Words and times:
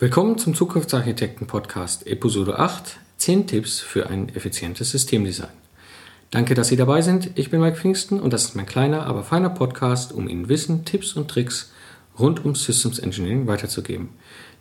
Willkommen 0.00 0.38
zum 0.38 0.54
Zukunftsarchitekten 0.54 1.48
Podcast 1.48 2.06
Episode 2.06 2.60
8 2.60 3.00
10 3.16 3.48
Tipps 3.48 3.80
für 3.80 4.08
ein 4.08 4.28
effizientes 4.28 4.92
Systemdesign. 4.92 5.50
Danke, 6.30 6.54
dass 6.54 6.68
Sie 6.68 6.76
dabei 6.76 7.02
sind. 7.02 7.32
Ich 7.34 7.50
bin 7.50 7.60
Mike 7.60 7.78
Pfingsten 7.78 8.20
und 8.20 8.32
das 8.32 8.44
ist 8.44 8.54
mein 8.54 8.66
kleiner, 8.66 9.06
aber 9.06 9.24
feiner 9.24 9.50
Podcast, 9.50 10.12
um 10.12 10.28
Ihnen 10.28 10.48
Wissen, 10.48 10.84
Tipps 10.84 11.14
und 11.14 11.28
Tricks 11.28 11.72
rund 12.16 12.44
um 12.44 12.54
Systems 12.54 13.00
Engineering 13.00 13.48
weiterzugeben, 13.48 14.10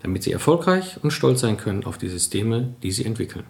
damit 0.02 0.24
Sie 0.24 0.32
erfolgreich 0.32 0.98
und 1.04 1.12
stolz 1.12 1.42
sein 1.42 1.58
können 1.58 1.84
auf 1.84 2.00
die 2.00 2.10
Systeme, 2.10 2.74
die 2.82 2.92
Sie 2.92 3.06
entwickeln. 3.06 3.46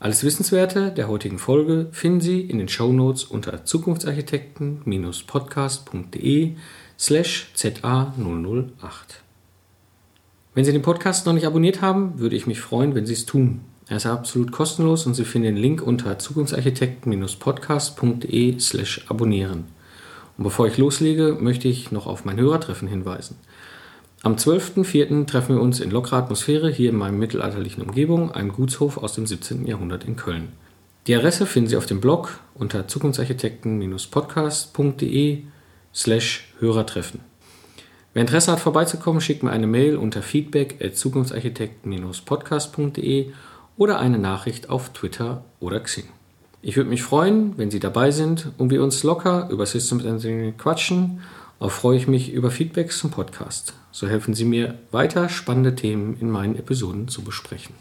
Alles 0.00 0.24
Wissenswerte 0.24 0.90
der 0.90 1.08
heutigen 1.08 1.38
Folge 1.38 1.88
finden 1.92 2.22
Sie 2.22 2.40
in 2.40 2.56
den 2.56 2.68
Show 2.68 2.94
Notes 2.94 3.24
unter 3.24 3.66
zukunftsarchitekten-podcast.de 3.66 6.56
slash 6.98 7.48
ZA008. 7.54 9.27
Wenn 10.58 10.64
Sie 10.64 10.72
den 10.72 10.82
Podcast 10.82 11.24
noch 11.24 11.34
nicht 11.34 11.46
abonniert 11.46 11.82
haben, 11.82 12.18
würde 12.18 12.34
ich 12.34 12.48
mich 12.48 12.60
freuen, 12.60 12.96
wenn 12.96 13.06
Sie 13.06 13.12
es 13.12 13.26
tun. 13.26 13.60
Er 13.86 13.98
ist 13.98 14.06
absolut 14.06 14.50
kostenlos 14.50 15.06
und 15.06 15.14
Sie 15.14 15.24
finden 15.24 15.54
den 15.54 15.56
Link 15.56 15.80
unter 15.80 16.18
zukunftsarchitekten-podcast.de 16.18 18.58
slash 18.58 19.06
abonnieren. 19.08 19.66
Und 20.36 20.42
bevor 20.42 20.66
ich 20.66 20.76
loslege, 20.76 21.36
möchte 21.38 21.68
ich 21.68 21.92
noch 21.92 22.08
auf 22.08 22.24
mein 22.24 22.40
Hörertreffen 22.40 22.88
hinweisen. 22.88 23.36
Am 24.24 24.34
12.04. 24.34 25.26
treffen 25.26 25.54
wir 25.54 25.62
uns 25.62 25.78
in 25.78 25.92
lockerer 25.92 26.16
Atmosphäre 26.16 26.72
hier 26.72 26.90
in 26.90 26.96
meinem 26.96 27.20
mittelalterlichen 27.20 27.84
Umgebung, 27.84 28.32
einem 28.32 28.50
Gutshof 28.50 28.98
aus 28.98 29.12
dem 29.12 29.28
17. 29.28 29.64
Jahrhundert 29.64 30.06
in 30.06 30.16
Köln. 30.16 30.48
Die 31.06 31.14
Adresse 31.14 31.46
finden 31.46 31.68
Sie 31.68 31.76
auf 31.76 31.86
dem 31.86 32.00
Blog 32.00 32.40
unter 32.54 32.88
zukunftsarchitekten-podcast.de 32.88 35.42
slash 35.94 36.52
Hörertreffen. 36.58 37.27
Wer 38.14 38.22
Interesse 38.22 38.52
hat, 38.52 38.60
vorbeizukommen, 38.60 39.20
schickt 39.20 39.42
mir 39.42 39.50
eine 39.50 39.66
Mail 39.66 39.96
unter 39.96 40.22
feedback 40.22 40.76
at 40.82 40.96
zukunftsarchitekten-podcast.de 40.96 43.32
oder 43.76 43.98
eine 43.98 44.18
Nachricht 44.18 44.70
auf 44.70 44.92
Twitter 44.92 45.44
oder 45.60 45.80
Xing. 45.80 46.08
Ich 46.60 46.76
würde 46.76 46.90
mich 46.90 47.02
freuen, 47.02 47.56
wenn 47.56 47.70
Sie 47.70 47.78
dabei 47.78 48.10
sind 48.10 48.50
und 48.58 48.70
wir 48.70 48.82
uns 48.82 49.04
locker 49.04 49.48
über 49.50 49.66
Systems 49.66 50.04
Engineering 50.04 50.56
quatschen. 50.56 51.20
Auch 51.60 51.70
freue 51.70 51.96
ich 51.96 52.08
mich 52.08 52.32
über 52.32 52.50
Feedbacks 52.50 52.98
zum 52.98 53.10
Podcast. 53.10 53.74
So 53.92 54.08
helfen 54.08 54.34
Sie 54.34 54.44
mir, 54.44 54.74
weiter 54.90 55.28
spannende 55.28 55.76
Themen 55.76 56.16
in 56.20 56.30
meinen 56.30 56.56
Episoden 56.56 57.08
zu 57.08 57.22
besprechen. 57.22 57.74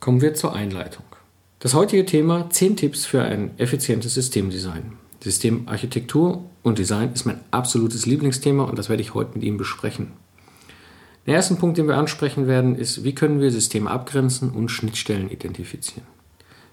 Kommen 0.00 0.20
wir 0.20 0.34
zur 0.34 0.54
Einleitung. 0.54 1.04
Das 1.60 1.74
heutige 1.74 2.06
Thema 2.06 2.50
10 2.50 2.76
Tipps 2.76 3.06
für 3.06 3.22
ein 3.22 3.52
effizientes 3.58 4.14
Systemdesign. 4.14 4.92
Systemarchitektur 5.22 6.44
und 6.62 6.78
Design 6.78 7.12
ist 7.12 7.26
mein 7.26 7.40
absolutes 7.50 8.06
Lieblingsthema 8.06 8.64
und 8.64 8.78
das 8.78 8.88
werde 8.88 9.02
ich 9.02 9.14
heute 9.14 9.34
mit 9.34 9.42
Ihnen 9.42 9.58
besprechen. 9.58 10.12
Der 11.26 11.34
erste 11.34 11.54
Punkt, 11.56 11.76
den 11.76 11.86
wir 11.86 11.96
ansprechen 11.96 12.46
werden, 12.46 12.74
ist, 12.74 13.04
wie 13.04 13.14
können 13.14 13.40
wir 13.40 13.50
Systeme 13.50 13.90
abgrenzen 13.90 14.50
und 14.50 14.70
Schnittstellen 14.70 15.30
identifizieren. 15.30 16.06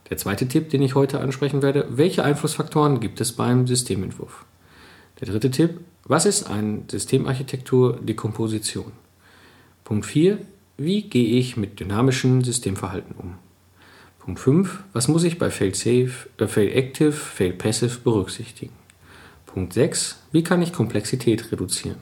Der 0.09 0.17
zweite 0.17 0.47
Tipp, 0.47 0.69
den 0.69 0.81
ich 0.81 0.95
heute 0.95 1.19
ansprechen 1.19 1.61
werde, 1.61 1.85
welche 1.89 2.23
Einflussfaktoren 2.23 3.01
gibt 3.01 3.19
es 3.19 3.33
beim 3.33 3.67
Systementwurf? 3.67 4.45
Der 5.19 5.27
dritte 5.27 5.51
Tipp, 5.51 5.81
was 6.05 6.25
ist 6.25 6.49
eine 6.49 6.83
Systemarchitektur-Dekomposition? 6.89 8.93
Punkt 9.83 10.05
4, 10.05 10.37
wie 10.77 11.01
gehe 11.01 11.37
ich 11.37 11.57
mit 11.57 11.81
dynamischem 11.81 12.43
Systemverhalten 12.43 13.15
um? 13.17 13.35
Punkt 14.27 14.41
5, 14.41 14.83
was 14.91 15.07
muss 15.07 15.23
ich 15.23 15.37
bei 15.39 15.49
Fail 15.49 15.73
Safe, 15.73 16.11
äh, 16.37 16.47
Fail 16.47 16.67
Active, 16.73 17.13
Fail 17.13 17.53
Passive 17.53 17.99
berücksichtigen? 18.03 18.73
Punkt 19.45 19.71
6. 19.71 20.21
Wie 20.33 20.43
kann 20.43 20.61
ich 20.61 20.73
Komplexität 20.73 21.49
reduzieren? 21.53 21.95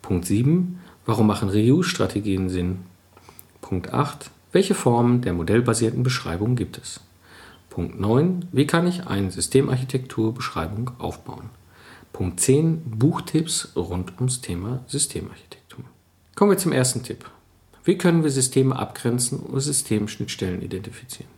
Punkt 0.00 0.24
7. 0.24 0.80
Warum 1.04 1.26
machen 1.26 1.50
Reuse-Strategien 1.50 2.48
Sinn? 2.48 2.78
Punkt 3.60 3.92
8. 3.92 4.30
Welche 4.52 4.74
Formen 4.74 5.20
der 5.20 5.34
modellbasierten 5.34 6.02
Beschreibung 6.02 6.56
gibt 6.56 6.78
es? 6.78 7.00
Punkt 7.68 8.00
9. 8.00 8.46
Wie 8.52 8.66
kann 8.66 8.86
ich 8.86 9.06
eine 9.06 9.30
Systemarchitekturbeschreibung 9.30 10.92
aufbauen? 10.98 11.50
Punkt 12.14 12.40
10. 12.40 12.84
Buchtipps 12.86 13.72
rund 13.76 14.14
ums 14.16 14.40
Thema 14.40 14.82
Systemarchitektur. 14.86 15.84
Kommen 16.36 16.52
wir 16.52 16.58
zum 16.58 16.72
ersten 16.72 17.02
Tipp. 17.02 17.26
Wie 17.84 17.98
können 17.98 18.24
wir 18.24 18.30
Systeme 18.30 18.78
abgrenzen 18.78 19.40
und 19.40 19.60
Systemschnittstellen 19.60 20.62
identifizieren? 20.62 21.28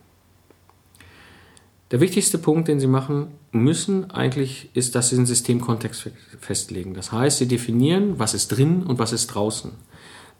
Der 1.91 2.01
wichtigste 2.01 2.37
Punkt, 2.37 2.67
den 2.67 2.79
Sie 2.81 2.87
machen 2.87 3.27
müssen, 3.51 4.11
eigentlich 4.11 4.69
ist, 4.73 4.95
dass 4.95 5.09
Sie 5.09 5.15
den 5.15 5.25
Systemkontext 5.25 6.11
festlegen. 6.41 6.93
Das 6.93 7.13
heißt, 7.13 7.37
Sie 7.37 7.47
definieren, 7.47 8.19
was 8.19 8.33
ist 8.33 8.49
drin 8.49 8.83
und 8.83 8.99
was 8.99 9.13
ist 9.13 9.27
draußen. 9.27 9.71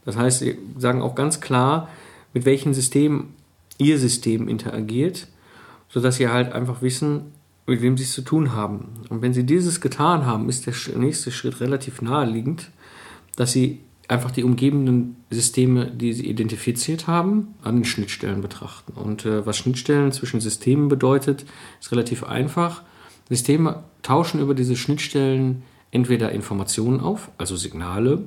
Das 0.03 0.17
heißt, 0.17 0.39
Sie 0.39 0.57
sagen 0.77 1.01
auch 1.01 1.15
ganz 1.15 1.39
klar, 1.39 1.89
mit 2.33 2.45
welchem 2.45 2.73
System 2.73 3.29
Ihr 3.77 3.97
System 3.97 4.49
interagiert, 4.49 5.27
sodass 5.87 6.17
Sie 6.17 6.27
halt 6.27 6.51
einfach 6.51 6.81
wissen, 6.81 7.31
mit 7.65 7.81
wem 7.81 7.97
Sie 7.97 8.03
es 8.03 8.13
zu 8.13 8.23
tun 8.23 8.53
haben. 8.53 8.89
Und 9.09 9.21
wenn 9.21 9.33
Sie 9.33 9.45
dieses 9.45 9.79
getan 9.79 10.25
haben, 10.25 10.49
ist 10.49 10.65
der 10.65 10.73
nächste 10.97 11.31
Schritt 11.31 11.61
relativ 11.61 12.01
naheliegend, 12.01 12.71
dass 13.37 13.53
Sie 13.53 13.79
einfach 14.07 14.31
die 14.31 14.43
umgebenden 14.43 15.17
Systeme, 15.29 15.91
die 15.91 16.13
sie 16.13 16.27
identifiziert 16.27 17.07
haben, 17.07 17.55
an 17.61 17.75
den 17.75 17.85
Schnittstellen 17.85 18.41
betrachten. 18.41 18.93
Und 18.93 19.25
äh, 19.25 19.45
was 19.45 19.57
Schnittstellen 19.57 20.11
zwischen 20.11 20.39
Systemen 20.39 20.87
bedeutet, 20.87 21.45
ist 21.81 21.91
relativ 21.91 22.23
einfach. 22.23 22.83
Systeme 23.29 23.83
tauschen 24.03 24.39
über 24.39 24.53
diese 24.53 24.77
Schnittstellen 24.77 25.63
entweder 25.91 26.31
Informationen 26.31 27.01
auf, 27.01 27.29
also 27.37 27.55
Signale, 27.57 28.23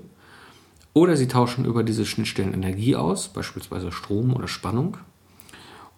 oder 0.92 1.16
sie 1.16 1.28
tauschen 1.28 1.64
über 1.64 1.82
diese 1.82 2.04
Schnittstellen 2.04 2.52
Energie 2.52 2.96
aus, 2.96 3.28
beispielsweise 3.28 3.92
Strom 3.92 4.34
oder 4.34 4.48
Spannung, 4.48 4.98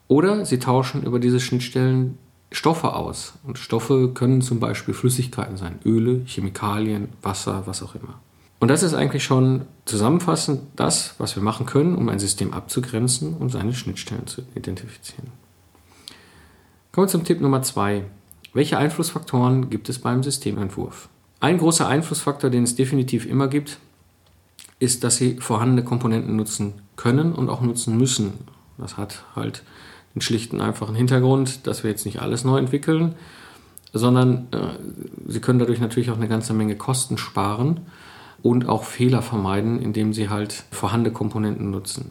oder 0.06 0.44
sie 0.44 0.58
tauschen 0.58 1.02
über 1.02 1.18
diese 1.18 1.40
Schnittstellen 1.40 2.18
Stoffe 2.52 2.94
aus. 2.94 3.32
Und 3.44 3.58
Stoffe 3.58 4.10
können 4.12 4.42
zum 4.42 4.60
Beispiel 4.60 4.92
Flüssigkeiten 4.92 5.56
sein, 5.56 5.78
Öle, 5.84 6.22
Chemikalien, 6.26 7.08
Wasser, 7.22 7.62
was 7.64 7.82
auch 7.82 7.94
immer. 7.94 8.20
Und 8.62 8.68
das 8.68 8.84
ist 8.84 8.94
eigentlich 8.94 9.24
schon 9.24 9.62
zusammenfassend 9.86 10.60
das, 10.76 11.16
was 11.18 11.34
wir 11.34 11.42
machen 11.42 11.66
können, 11.66 11.96
um 11.96 12.08
ein 12.08 12.20
System 12.20 12.52
abzugrenzen 12.52 13.34
und 13.34 13.48
seine 13.48 13.74
Schnittstellen 13.74 14.28
zu 14.28 14.42
identifizieren. 14.54 15.32
Kommen 16.92 17.08
wir 17.08 17.10
zum 17.10 17.24
Tipp 17.24 17.40
Nummer 17.40 17.62
zwei. 17.62 18.04
Welche 18.54 18.78
Einflussfaktoren 18.78 19.68
gibt 19.68 19.88
es 19.88 19.98
beim 19.98 20.22
Systementwurf? 20.22 21.08
Ein 21.40 21.58
großer 21.58 21.88
Einflussfaktor, 21.88 22.50
den 22.50 22.62
es 22.62 22.76
definitiv 22.76 23.26
immer 23.26 23.48
gibt, 23.48 23.78
ist, 24.78 25.02
dass 25.02 25.16
Sie 25.16 25.40
vorhandene 25.40 25.82
Komponenten 25.82 26.36
nutzen 26.36 26.74
können 26.94 27.32
und 27.32 27.50
auch 27.50 27.62
nutzen 27.62 27.98
müssen. 27.98 28.34
Das 28.78 28.96
hat 28.96 29.24
halt 29.34 29.64
den 30.14 30.20
schlichten, 30.20 30.60
einfachen 30.60 30.94
Hintergrund, 30.94 31.66
dass 31.66 31.82
wir 31.82 31.90
jetzt 31.90 32.06
nicht 32.06 32.22
alles 32.22 32.44
neu 32.44 32.58
entwickeln, 32.58 33.16
sondern 33.92 34.46
äh, 34.52 34.78
Sie 35.26 35.40
können 35.40 35.58
dadurch 35.58 35.80
natürlich 35.80 36.12
auch 36.12 36.16
eine 36.16 36.28
ganze 36.28 36.52
Menge 36.54 36.76
Kosten 36.76 37.18
sparen 37.18 37.80
und 38.42 38.68
auch 38.68 38.84
Fehler 38.84 39.22
vermeiden, 39.22 39.80
indem 39.80 40.12
sie 40.12 40.28
halt 40.28 40.64
vorhandene 40.70 41.14
Komponenten 41.14 41.70
nutzen. 41.70 42.10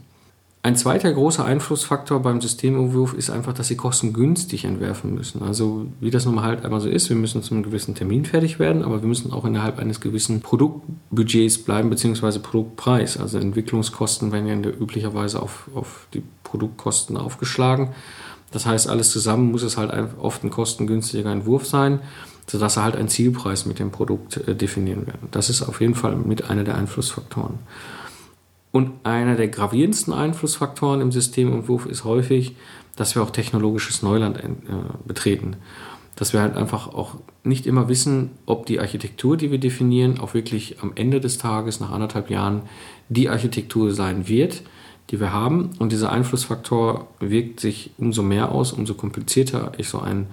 Ein 0.63 0.75
zweiter 0.75 1.11
großer 1.11 1.43
Einflussfaktor 1.43 2.19
beim 2.21 2.39
Systementwurf 2.39 3.15
ist 3.15 3.31
einfach, 3.31 3.51
dass 3.51 3.67
sie 3.67 3.75
kostengünstig 3.75 4.65
entwerfen 4.65 5.15
müssen. 5.15 5.41
Also 5.41 5.87
wie 5.99 6.11
das 6.11 6.25
nun 6.25 6.35
mal 6.35 6.43
halt 6.43 6.63
einmal 6.63 6.79
so 6.79 6.87
ist, 6.87 7.09
wir 7.09 7.15
müssen 7.15 7.41
zu 7.41 7.55
einem 7.55 7.63
gewissen 7.63 7.95
Termin 7.95 8.25
fertig 8.25 8.59
werden, 8.59 8.83
aber 8.83 9.01
wir 9.01 9.07
müssen 9.07 9.33
auch 9.33 9.43
innerhalb 9.43 9.79
eines 9.79 10.01
gewissen 10.01 10.41
Produktbudgets 10.41 11.57
bleiben, 11.63 11.89
beziehungsweise 11.89 12.39
Produktpreis. 12.39 13.17
Also 13.17 13.39
Entwicklungskosten 13.39 14.31
werden 14.31 14.63
ja 14.63 14.69
üblicherweise 14.69 15.41
auf, 15.41 15.67
auf 15.73 16.05
die 16.13 16.21
Produktkosten 16.43 17.17
aufgeschlagen. 17.17 17.89
Das 18.51 18.67
heißt, 18.67 18.87
alles 18.87 19.09
zusammen 19.09 19.51
muss 19.51 19.63
es 19.63 19.77
halt 19.77 19.91
oft 20.19 20.43
ein 20.43 20.51
kostengünstiger 20.51 21.31
Entwurf 21.31 21.65
sein 21.65 22.01
sodass 22.47 22.78
er 22.78 22.84
halt 22.84 22.96
einen 22.96 23.07
Zielpreis 23.07 23.66
mit 23.66 23.79
dem 23.79 23.91
Produkt 23.91 24.38
äh, 24.47 24.56
definieren 24.56 25.07
werden. 25.07 25.28
Das 25.31 25.50
ist 25.50 25.62
auf 25.62 25.81
jeden 25.81 25.96
Fall 25.96 26.16
mit 26.16 26.50
einer 26.50 26.63
der 26.63 26.75
Einflussfaktoren. 26.75 27.59
Und 28.72 28.91
einer 29.03 29.35
der 29.35 29.50
gravierendsten 29.50 30.13
Einflussfaktoren 30.13 31.02
im 31.02 31.11
Systementwurf 31.11 31.85
ist 31.85 32.05
häufig, 32.05 32.55
dass 32.96 33.16
wir 33.16 33.22
auch 33.22 33.32
technologisches 33.32 34.02
Neuland 34.02 34.38
äh, 34.38 34.47
betreten. 35.05 35.58
Dass 36.16 36.34
wir 36.34 36.41
halt 36.41 36.55
einfach 36.55 36.93
auch 36.93 37.16
nicht 37.43 37.66
immer 37.66 37.90
wissen, 37.90 38.32
ob 38.46 38.66
die 38.66 38.79
Architektur, 38.79 39.37
die 39.37 39.52
wir 39.52 39.58
definieren, 39.58 40.20
auch 40.20 40.34
wirklich 40.34 40.78
am 40.82 40.91
Ende 40.96 41.20
des 41.20 41.37
Tages, 41.37 41.79
nach 41.79 41.91
anderthalb 41.91 42.29
Jahren, 42.29 42.64
die 43.09 43.29
Architektur 43.29 43.94
sein 43.94 44.28
wird, 44.28 44.61
die 45.09 45.20
wir 45.20 45.34
haben. 45.34 45.72
Und 45.79 45.91
dieser 45.91 46.11
Einflussfaktor 46.11 47.08
wirkt 47.20 47.59
sich 47.59 47.91
umso 47.97 48.23
mehr 48.23 48.52
aus, 48.52 48.72
umso 48.72 48.94
komplizierter 48.94 49.73
ich 49.78 49.90
so 49.90 49.99
ein 49.99 50.28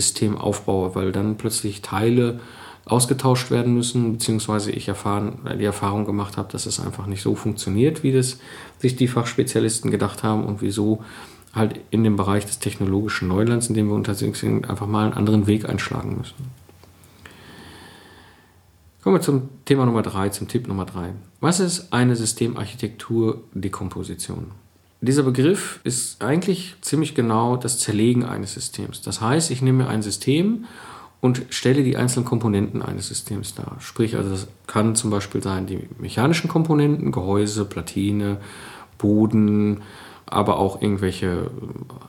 System 0.00 0.36
aufbaue, 0.36 0.94
weil 0.94 1.12
dann 1.12 1.36
plötzlich 1.36 1.82
Teile 1.82 2.40
ausgetauscht 2.84 3.50
werden 3.50 3.72
müssen, 3.72 4.12
beziehungsweise 4.12 4.70
ich 4.70 4.88
erfahren, 4.88 5.38
die 5.58 5.64
Erfahrung 5.64 6.04
gemacht 6.04 6.36
habe, 6.36 6.52
dass 6.52 6.66
es 6.66 6.80
einfach 6.80 7.06
nicht 7.06 7.22
so 7.22 7.34
funktioniert, 7.34 8.02
wie 8.02 8.12
das 8.12 8.38
sich 8.78 8.96
die 8.96 9.08
Fachspezialisten 9.08 9.90
gedacht 9.90 10.22
haben 10.22 10.44
und 10.44 10.60
wieso 10.60 11.02
halt 11.54 11.80
in 11.90 12.04
dem 12.04 12.16
Bereich 12.16 12.44
des 12.44 12.58
technologischen 12.58 13.28
Neulands, 13.28 13.68
in 13.68 13.74
dem 13.74 13.88
wir 13.88 13.94
unterwegs 13.94 14.40
sind, 14.40 14.68
einfach 14.68 14.86
mal 14.86 15.04
einen 15.04 15.14
anderen 15.14 15.46
Weg 15.46 15.66
einschlagen 15.68 16.18
müssen. 16.18 16.34
Kommen 19.02 19.16
wir 19.16 19.22
zum 19.22 19.48
Thema 19.64 19.86
Nummer 19.86 20.02
3, 20.02 20.30
zum 20.30 20.48
Tipp 20.48 20.66
Nummer 20.66 20.84
3. 20.84 21.12
Was 21.40 21.60
ist 21.60 21.92
eine 21.92 22.16
Systemarchitektur-Dekomposition? 22.16 24.50
Dieser 25.00 25.22
Begriff 25.22 25.80
ist 25.84 26.22
eigentlich 26.22 26.76
ziemlich 26.80 27.14
genau 27.14 27.56
das 27.56 27.78
Zerlegen 27.78 28.24
eines 28.24 28.54
Systems. 28.54 29.02
Das 29.02 29.20
heißt, 29.20 29.50
ich 29.50 29.60
nehme 29.60 29.86
ein 29.88 30.02
System 30.02 30.64
und 31.20 31.42
stelle 31.50 31.82
die 31.82 31.96
einzelnen 31.96 32.24
Komponenten 32.24 32.82
eines 32.82 33.08
Systems 33.08 33.54
dar. 33.54 33.76
Sprich, 33.80 34.16
also 34.16 34.30
das 34.30 34.46
kann 34.66 34.94
zum 34.94 35.10
Beispiel 35.10 35.42
sein 35.42 35.66
die 35.66 35.88
mechanischen 35.98 36.48
Komponenten, 36.48 37.12
Gehäuse, 37.12 37.64
Platine, 37.64 38.38
Boden, 38.98 39.82
aber 40.26 40.58
auch 40.58 40.80
irgendwelche 40.80 41.50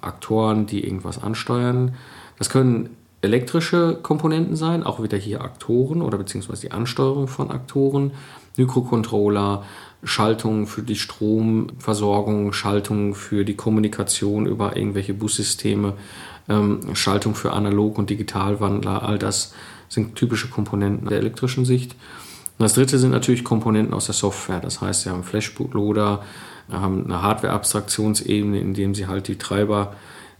Aktoren, 0.01 0.65
die 0.65 0.85
irgendwas 0.85 1.21
ansteuern. 1.21 1.95
Das 2.37 2.49
können 2.49 2.89
elektrische 3.25 3.99
Komponenten 4.01 4.55
sein, 4.55 4.83
auch 4.83 5.01
wieder 5.01 5.17
hier 5.17 5.41
Aktoren 5.41 6.01
oder 6.01 6.17
beziehungsweise 6.17 6.61
die 6.61 6.71
Ansteuerung 6.71 7.27
von 7.27 7.51
Aktoren, 7.51 8.11
Mikrocontroller, 8.57 9.63
Schaltungen 10.03 10.67
für 10.67 10.81
die 10.81 10.95
Stromversorgung, 10.95 12.53
Schaltungen 12.53 13.13
für 13.13 13.43
die 13.43 13.55
Kommunikation 13.55 14.45
über 14.45 14.77
irgendwelche 14.77 15.13
Bussysteme, 15.13 15.93
ähm, 16.47 16.95
Schaltung 16.95 17.35
für 17.35 17.53
Analog- 17.53 17.97
und 17.97 18.09
Digitalwandler, 18.09 19.03
all 19.03 19.17
das 19.17 19.53
sind 19.89 20.15
typische 20.15 20.49
Komponenten 20.49 21.09
der 21.09 21.19
elektrischen 21.19 21.65
Sicht. 21.65 21.93
Und 22.57 22.63
das 22.63 22.73
dritte 22.73 22.99
sind 22.99 23.11
natürlich 23.11 23.43
Komponenten 23.43 23.93
aus 23.93 24.05
der 24.05 24.15
Software. 24.15 24.61
Das 24.61 24.79
heißt, 24.79 25.03
sie 25.03 25.09
haben 25.09 25.23
Flashbootloader, 25.23 26.23
haben 26.71 27.05
eine 27.05 27.21
Hardware-Abstraktionsebene, 27.21 28.59
in 28.59 28.73
dem 28.73 28.95
sie 28.95 29.07
halt 29.07 29.27
die 29.27 29.37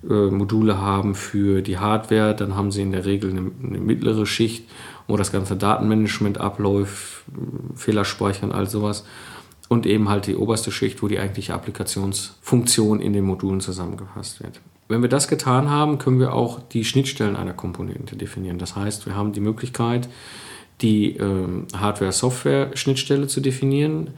Treibermodule 0.07 0.79
haben 0.79 1.15
für 1.15 1.61
die 1.61 1.77
Hardware. 1.77 2.35
Dann 2.35 2.55
haben 2.55 2.71
sie 2.71 2.81
in 2.81 2.91
der 2.91 3.05
Regel 3.05 3.31
eine, 3.31 3.51
eine 3.63 3.79
mittlere 3.79 4.25
Schicht, 4.25 4.69
wo 5.07 5.17
das 5.17 5.31
ganze 5.31 5.55
Datenmanagement 5.55 6.39
abläuft, 6.39 7.23
Fehlerspeichern, 7.75 8.51
all 8.51 8.67
sowas 8.67 9.05
und 9.67 9.85
eben 9.85 10.09
halt 10.09 10.27
die 10.27 10.35
oberste 10.35 10.71
Schicht, 10.71 11.01
wo 11.01 11.07
die 11.07 11.19
eigentliche 11.19 11.53
Applikationsfunktion 11.53 12.99
in 12.99 13.13
den 13.13 13.25
Modulen 13.25 13.61
zusammengefasst 13.61 14.41
wird. 14.43 14.61
Wenn 14.87 15.01
wir 15.01 15.09
das 15.09 15.27
getan 15.27 15.69
haben, 15.69 15.97
können 15.97 16.19
wir 16.19 16.33
auch 16.33 16.59
die 16.59 16.85
Schnittstellen 16.85 17.35
einer 17.35 17.53
Komponente 17.53 18.15
definieren. 18.15 18.59
Das 18.59 18.75
heißt, 18.75 19.07
wir 19.07 19.15
haben 19.15 19.33
die 19.33 19.39
Möglichkeit, 19.39 20.07
die 20.81 21.17
äh, 21.17 21.47
Hardware-Software-Schnittstelle 21.75 23.27
zu 23.27 23.41
definieren. 23.41 24.11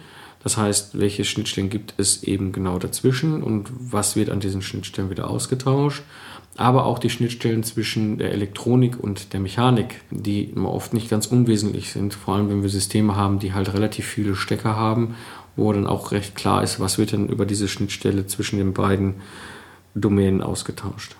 Das 0.43 0.57
heißt, 0.57 0.99
welche 0.99 1.25
Schnittstellen 1.25 1.69
gibt 1.69 1.93
es 1.97 2.23
eben 2.23 2.51
genau 2.51 2.79
dazwischen 2.79 3.43
und 3.43 3.69
was 3.71 4.15
wird 4.15 4.29
an 4.29 4.39
diesen 4.39 4.61
Schnittstellen 4.61 5.09
wieder 5.09 5.29
ausgetauscht 5.29 6.03
aber 6.57 6.85
auch 6.85 6.97
die 6.97 7.11
Schnittstellen 7.11 7.63
zwischen 7.63 8.17
der 8.17 8.31
Elektronik 8.31 8.99
und 8.99 9.31
der 9.33 9.39
Mechanik, 9.39 10.01
die 10.09 10.53
oft 10.55 10.93
nicht 10.93 11.09
ganz 11.09 11.27
unwesentlich 11.27 11.91
sind, 11.91 12.15
vor 12.15 12.35
allem 12.35 12.49
wenn 12.49 12.63
wir 12.63 12.69
Systeme 12.69 13.15
haben, 13.15 13.37
die 13.39 13.53
halt 13.53 13.73
relativ 13.73 14.07
viele 14.07 14.35
Stecker 14.35 14.75
haben, 14.75 15.15
wo 15.55 15.71
dann 15.71 15.87
auch 15.87 16.11
recht 16.11 16.35
klar 16.35 16.63
ist, 16.63 16.79
was 16.79 16.97
wird 16.97 17.11
denn 17.11 17.29
über 17.29 17.45
diese 17.45 17.67
Schnittstelle 17.67 18.25
zwischen 18.25 18.57
den 18.57 18.73
beiden 18.73 19.15
Domänen 19.93 20.41
ausgetauscht. 20.41 21.15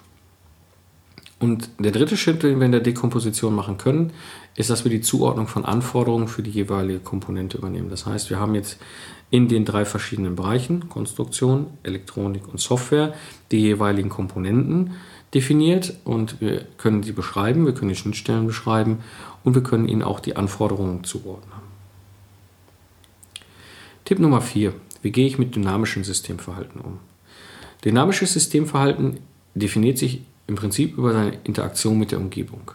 Und 1.40 1.70
der 1.78 1.92
dritte 1.92 2.18
Schritt, 2.18 2.42
den 2.42 2.60
wir 2.60 2.66
in 2.66 2.72
der 2.72 2.82
Dekomposition 2.82 3.54
machen 3.54 3.78
können, 3.78 4.12
ist, 4.56 4.72
dass 4.72 4.84
wir 4.84 4.92
die 4.92 5.02
Zuordnung 5.02 5.48
von 5.48 5.66
Anforderungen 5.66 6.28
für 6.28 6.42
die 6.42 6.50
jeweilige 6.50 7.00
Komponente 7.00 7.60
übernehmen. 7.60 7.90
Das 7.90 8.08
heißt, 8.08 8.32
wir 8.32 8.40
haben 8.40 8.56
jetzt 8.56 8.80
in 9.30 9.48
den 9.48 9.66
drei 9.66 9.86
verschiedenen 9.86 10.36
Bereichen, 10.36 10.90
Konstruktion, 10.90 11.68
Elektronik 11.84 12.48
und 12.48 12.60
Software, 12.60 13.14
die 13.52 13.60
jeweiligen 13.60 14.10
Komponenten 14.10 14.92
definiert 15.34 15.94
und 16.06 16.40
wir 16.40 16.66
können 16.78 17.04
sie 17.04 17.12
beschreiben, 17.12 17.66
wir 17.66 17.74
können 17.74 17.90
die 17.90 17.96
Schnittstellen 17.96 18.48
beschreiben 18.48 19.00
und 19.44 19.54
wir 19.54 19.64
können 19.64 19.88
ihnen 19.88 20.02
auch 20.02 20.20
die 20.20 20.38
Anforderungen 20.38 21.04
zuordnen. 21.04 21.52
Tipp 24.06 24.20
Nummer 24.20 24.42
4. 24.42 24.74
Wie 25.02 25.12
gehe 25.12 25.28
ich 25.28 25.38
mit 25.38 25.56
dynamischem 25.56 26.04
Systemverhalten 26.06 26.80
um? 26.80 27.00
Dynamisches 27.84 28.34
Systemverhalten 28.34 29.20
definiert 29.54 29.98
sich 29.98 30.22
im 30.48 30.56
Prinzip 30.56 30.98
über 30.98 31.14
seine 31.14 31.34
Interaktion 31.44 32.00
mit 32.00 32.12
der 32.12 32.20
Umgebung. 32.20 32.72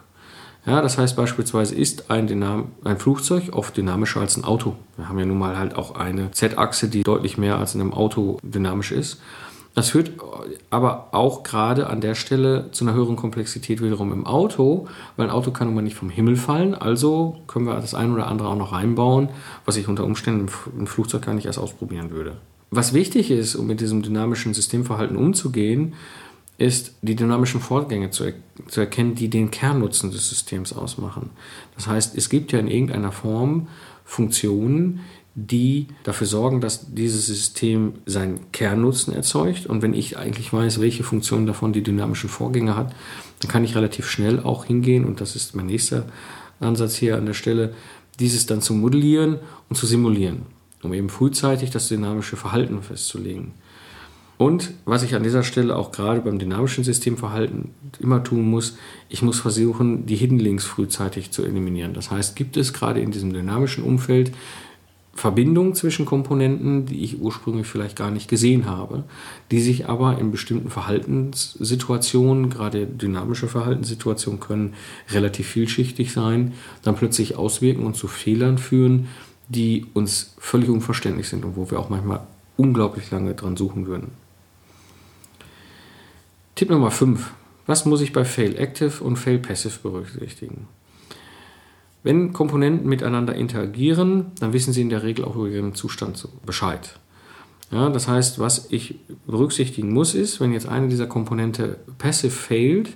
Ja, 0.65 0.81
das 0.81 0.97
heißt 0.97 1.17
beispielsweise 1.17 1.75
ist 1.75 2.11
ein, 2.11 2.29
Dynam 2.29 2.67
ein 2.85 2.99
Flugzeug 2.99 3.51
oft 3.53 3.77
dynamischer 3.77 4.21
als 4.21 4.37
ein 4.37 4.45
Auto. 4.45 4.77
Wir 4.97 5.09
haben 5.09 5.19
ja 5.19 5.27
nun 5.27 5.39
mal 5.39 5.59
halt 5.59 5.75
auch 5.75 5.97
eine 5.97 6.31
Z-Achse, 6.31 6.89
die 6.89 7.03
deutlich 7.03 7.37
mehr 7.37 7.59
als 7.59 7.75
in 7.75 7.81
einem 7.81 7.93
Auto 7.93 8.39
dynamisch 8.43 8.93
ist. 8.93 9.21
Das 9.75 9.89
führt 9.89 10.13
aber 10.71 11.09
auch 11.13 11.43
gerade 11.43 11.89
an 11.89 12.03
der 12.03 12.15
Stelle 12.15 12.69
zu 12.73 12.85
einer 12.85 12.95
höheren 12.95 13.17
Komplexität 13.17 13.83
wiederum 13.83 14.13
im 14.13 14.27
Auto, 14.27 14.87
weil 15.17 15.27
ein 15.27 15.33
Auto 15.33 15.51
kann 15.51 15.67
nun 15.67 15.75
mal 15.75 15.83
nicht 15.83 15.97
vom 15.97 16.11
Himmel 16.11 16.37
fallen, 16.37 16.75
also 16.75 17.39
können 17.47 17.65
wir 17.65 17.75
das 17.77 17.95
eine 17.95 18.13
oder 18.13 18.27
andere 18.27 18.49
auch 18.49 18.57
noch 18.57 18.73
reinbauen, 18.73 19.31
was 19.65 19.79
ich 19.79 19.89
unter 19.89 20.05
Umständen 20.05 20.51
im 20.79 20.87
Flugzeug 20.87 21.23
gar 21.23 21.35
nicht 21.35 21.47
erst 21.47 21.59
ausprobieren 21.59 22.11
würde. 22.11 22.37
Was 22.71 22.93
wichtig 22.93 23.31
ist, 23.31 23.55
um 23.55 23.67
mit 23.67 23.81
diesem 23.81 24.03
dynamischen 24.03 24.53
Systemverhalten 24.55 25.17
umzugehen, 25.17 25.95
ist, 26.59 26.95
die 27.03 27.17
dynamischen 27.17 27.61
Vorgänge 27.61 28.11
zu, 28.11 28.25
er 28.25 28.35
zu 28.69 28.81
erkennen, 28.81 29.15
die 29.15 29.29
den 29.29 29.51
Kernnutzen 29.51 30.11
des 30.11 30.29
Systems 30.29 30.73
ausmachen. 30.73 31.31
Das 31.75 31.87
heißt, 31.87 32.17
es 32.17 32.29
gibt 32.29 32.53
ja 32.53 32.59
in 32.59 32.69
irgendeiner 32.69 33.13
Form 33.13 33.69
Funktionen, 34.05 35.01
die 35.35 35.87
dafür 36.05 36.27
sorgen, 36.27 36.61
dass 36.61 36.93
dieses 36.95 37.27
System 37.27 37.95
seinen 38.05 38.53
Kernnutzen 38.53 39.15
erzeugt. 39.15 39.67
Und 39.67 39.81
wenn 39.81 39.95
ich 39.95 40.19
eigentlich 40.19 40.53
weiß, 40.53 40.81
welche 40.81 41.05
Funktion 41.05 41.47
davon 41.47 41.73
die 41.73 41.83
dynamischen 41.83 42.29
Vorgänge 42.29 42.77
hat, 42.77 42.95
dann 43.41 43.51
kann 43.51 43.65
ich 43.65 43.75
relativ 43.75 44.09
schnell 44.09 44.41
auch 44.41 44.67
hingehen, 44.67 45.05
und 45.05 45.21
das 45.21 45.35
ist 45.35 45.57
mein 45.57 45.67
nächster 45.67 46.05
Ansatz 46.61 46.97
hier 46.97 47.17
an 47.17 47.27
der 47.27 47.35
Stelle, 47.35 47.75
dieses 48.21 48.47
dann 48.47 48.61
zu 48.61 48.75
modellieren 48.75 49.39
und 49.71 49.77
zu 49.77 49.87
simulieren, 49.87 50.43
um 50.83 50.93
eben 50.93 51.09
frühzeitig 51.09 51.71
das 51.71 51.89
dynamische 51.89 52.37
Verhalten 52.37 52.83
festzulegen. 52.83 53.53
Und 54.39 54.73
was 54.85 55.03
ich 55.03 55.15
an 55.15 55.23
dieser 55.23 55.43
Stelle 55.45 55.77
auch 55.77 55.93
gerade 55.93 56.21
beim 56.21 56.39
dynamischen 56.39 56.85
Systemverhalten 56.85 57.71
immer 58.01 58.25
tun 58.25 58.51
muss, 58.51 58.77
ich 59.09 59.23
muss 59.23 59.39
versuchen, 59.39 60.07
die 60.07 60.17
Hidden 60.17 60.39
Links 60.39 60.65
frühzeitig 60.65 61.31
zu 61.31 61.45
eliminieren. 61.45 61.95
Das 61.95 62.11
heißt, 62.11 62.35
gibt 62.35 62.57
es 62.57 62.73
gerade 62.73 63.01
in 63.01 63.13
diesem 63.13 63.33
dynamischen 63.33 63.85
Umfeld 63.85 64.33
Verbindungen 65.15 65.75
zwischen 65.75 66.07
Komponenten, 66.07 66.87
die 66.87 67.05
ich 67.05 67.21
ursprünglich 67.21 67.67
vielleicht 67.67 67.97
gar 67.97 68.11
nicht 68.11 68.29
gesehen 68.29 68.67
habe, 68.67 69.05
die 69.51 69.61
sich 69.61 69.89
aber 69.89 70.19
in 70.19 70.31
bestimmten 70.31 70.71
Verhaltenssituationen, 70.71 72.49
gerade 72.49 72.87
dynamische 72.87 73.47
Verhaltenssituationen 73.47 74.41
können 74.41 74.73
relativ 75.11 75.49
vielschichtig 75.49 76.13
sein, 76.13 76.55
dann 76.83 76.97
plötzlich 76.97 77.37
auswirken 77.37 77.85
und 77.85 77.95
zu 77.95 78.09
Fehlern 78.09 78.57
führen, 78.57 79.09
die 79.49 79.87
uns 79.93 80.35
völlig 80.39 80.71
unverständlich 80.71 81.29
sind 81.29 81.45
und 81.45 81.57
wo 81.57 81.71
wir 81.71 81.79
auch 81.79 81.91
manchmal 81.91 82.21
unglaublich 82.57 83.11
lange 83.11 83.35
dran 83.35 83.57
suchen 83.57 83.87
würden. 83.87 84.22
Tipp 86.55 86.69
Nummer 86.69 86.91
5. 86.91 87.33
Was 87.67 87.87
muss 87.87 88.03
ich 88.03 88.13
bei 88.13 88.27
Fail 88.27 88.59
Active 88.59 89.03
und 89.03 89.17
Fail 89.17 89.39
Passive 89.39 89.79
berücksichtigen? 89.83 90.69
Wenn 92.03 92.35
Komponenten 92.35 92.89
miteinander 92.89 93.35
interagieren, 93.35 94.33
dann 94.39 94.53
wissen 94.53 94.73
sie 94.73 94.83
in 94.83 94.91
der 94.91 95.03
Regel 95.03 95.25
auch 95.25 95.35
über 95.35 95.49
ihren 95.49 95.75
Zustand 95.75 96.29
Bescheid. 96.45 96.99
Ja, 97.71 97.89
das 97.89 98.07
heißt, 98.07 98.39
was 98.39 98.71
ich 98.71 98.97
berücksichtigen 99.27 99.95
muss, 99.95 100.15
ist, 100.15 100.41
wenn 100.41 100.53
jetzt 100.53 100.69
eine 100.69 100.89
dieser 100.89 101.07
Komponente 101.07 101.79
passive 101.97 102.33
failed, 102.33 102.91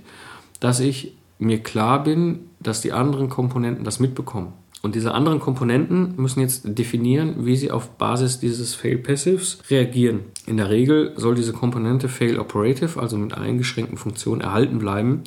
dass 0.61 0.81
ich 0.81 1.17
mir 1.39 1.63
klar 1.63 2.03
bin, 2.05 2.51
dass 2.61 2.83
die 2.83 2.93
anderen 2.93 3.31
Komponenten 3.31 3.85
das 3.85 4.01
mitbekommen. 4.01 4.53
Und 4.87 4.95
diese 4.95 5.13
anderen 5.15 5.41
Komponenten 5.41 6.15
müssen 6.17 6.39
jetzt 6.39 6.63
definieren, 6.79 7.45
wie 7.45 7.57
sie 7.57 7.73
auf 7.73 7.99
Basis 7.99 8.39
dieses 8.39 8.77
Fail 8.77 8.99
Passives 8.99 9.59
reagieren. 9.69 10.21
In 10.47 10.59
der 10.59 10.71
Regel 10.71 11.13
soll 11.17 11.35
diese 11.35 11.53
Komponente 11.53 12.09
Fail 12.09 12.39
Operative, 12.39 13.01
also 13.01 13.19
mit 13.19 13.35
eingeschränkten 13.37 13.99
Funktionen, 13.99 14.43
erhalten 14.43 14.79
bleiben, 14.79 15.25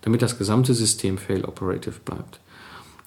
damit 0.00 0.22
das 0.22 0.38
gesamte 0.38 0.72
System 0.72 1.18
Fail 1.18 1.44
Operative 1.44 1.96
bleibt. 2.02 2.40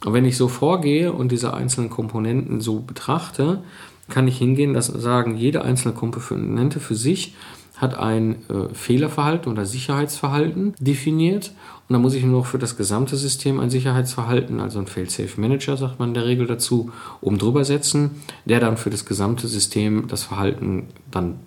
Und 0.06 0.14
wenn 0.14 0.26
ich 0.26 0.38
so 0.38 0.48
vorgehe 0.48 1.12
und 1.12 1.32
diese 1.32 1.56
einzelnen 1.56 1.90
Komponenten 1.90 2.62
so 2.62 2.82
betrachte, 2.82 3.64
kann 4.08 4.28
ich 4.28 4.38
hingehen, 4.38 4.76
dass 4.76 4.86
sagen, 4.86 5.36
jede 5.36 5.64
einzelne 5.64 5.96
Komponente 5.96 6.80
für 6.80 6.94
sich 6.94 7.34
hat 7.78 7.98
ein 7.98 8.38
äh, 8.50 8.74
Fehlerverhalten 8.74 9.52
oder 9.52 9.66
Sicherheitsverhalten 9.66 10.74
definiert. 10.80 11.52
Und 11.88 11.94
dann 11.94 12.02
muss 12.02 12.14
ich 12.14 12.24
nur 12.24 12.40
noch 12.40 12.46
für 12.46 12.58
das 12.58 12.78
gesamte 12.78 13.16
System 13.16 13.60
ein 13.60 13.70
Sicherheitsverhalten, 13.70 14.60
also 14.60 14.80
ein 14.80 14.88
Fail-Safe 14.88 15.40
Manager, 15.40 15.78
sagt 15.78 16.00
man 16.00 16.10
in 16.10 16.14
der 16.16 16.26
Regel 16.26 16.48
dazu, 16.48 16.92
oben 17.22 17.38
drüber 17.38 17.64
setzen, 17.64 18.22
der 18.46 18.60
dann 18.60 18.78
für 18.78 18.90
das 18.90 19.06
gesamte 19.06 19.48
System 19.48 20.08
das 20.08 20.24
Verhalten 20.24 20.88
dann 21.12 21.40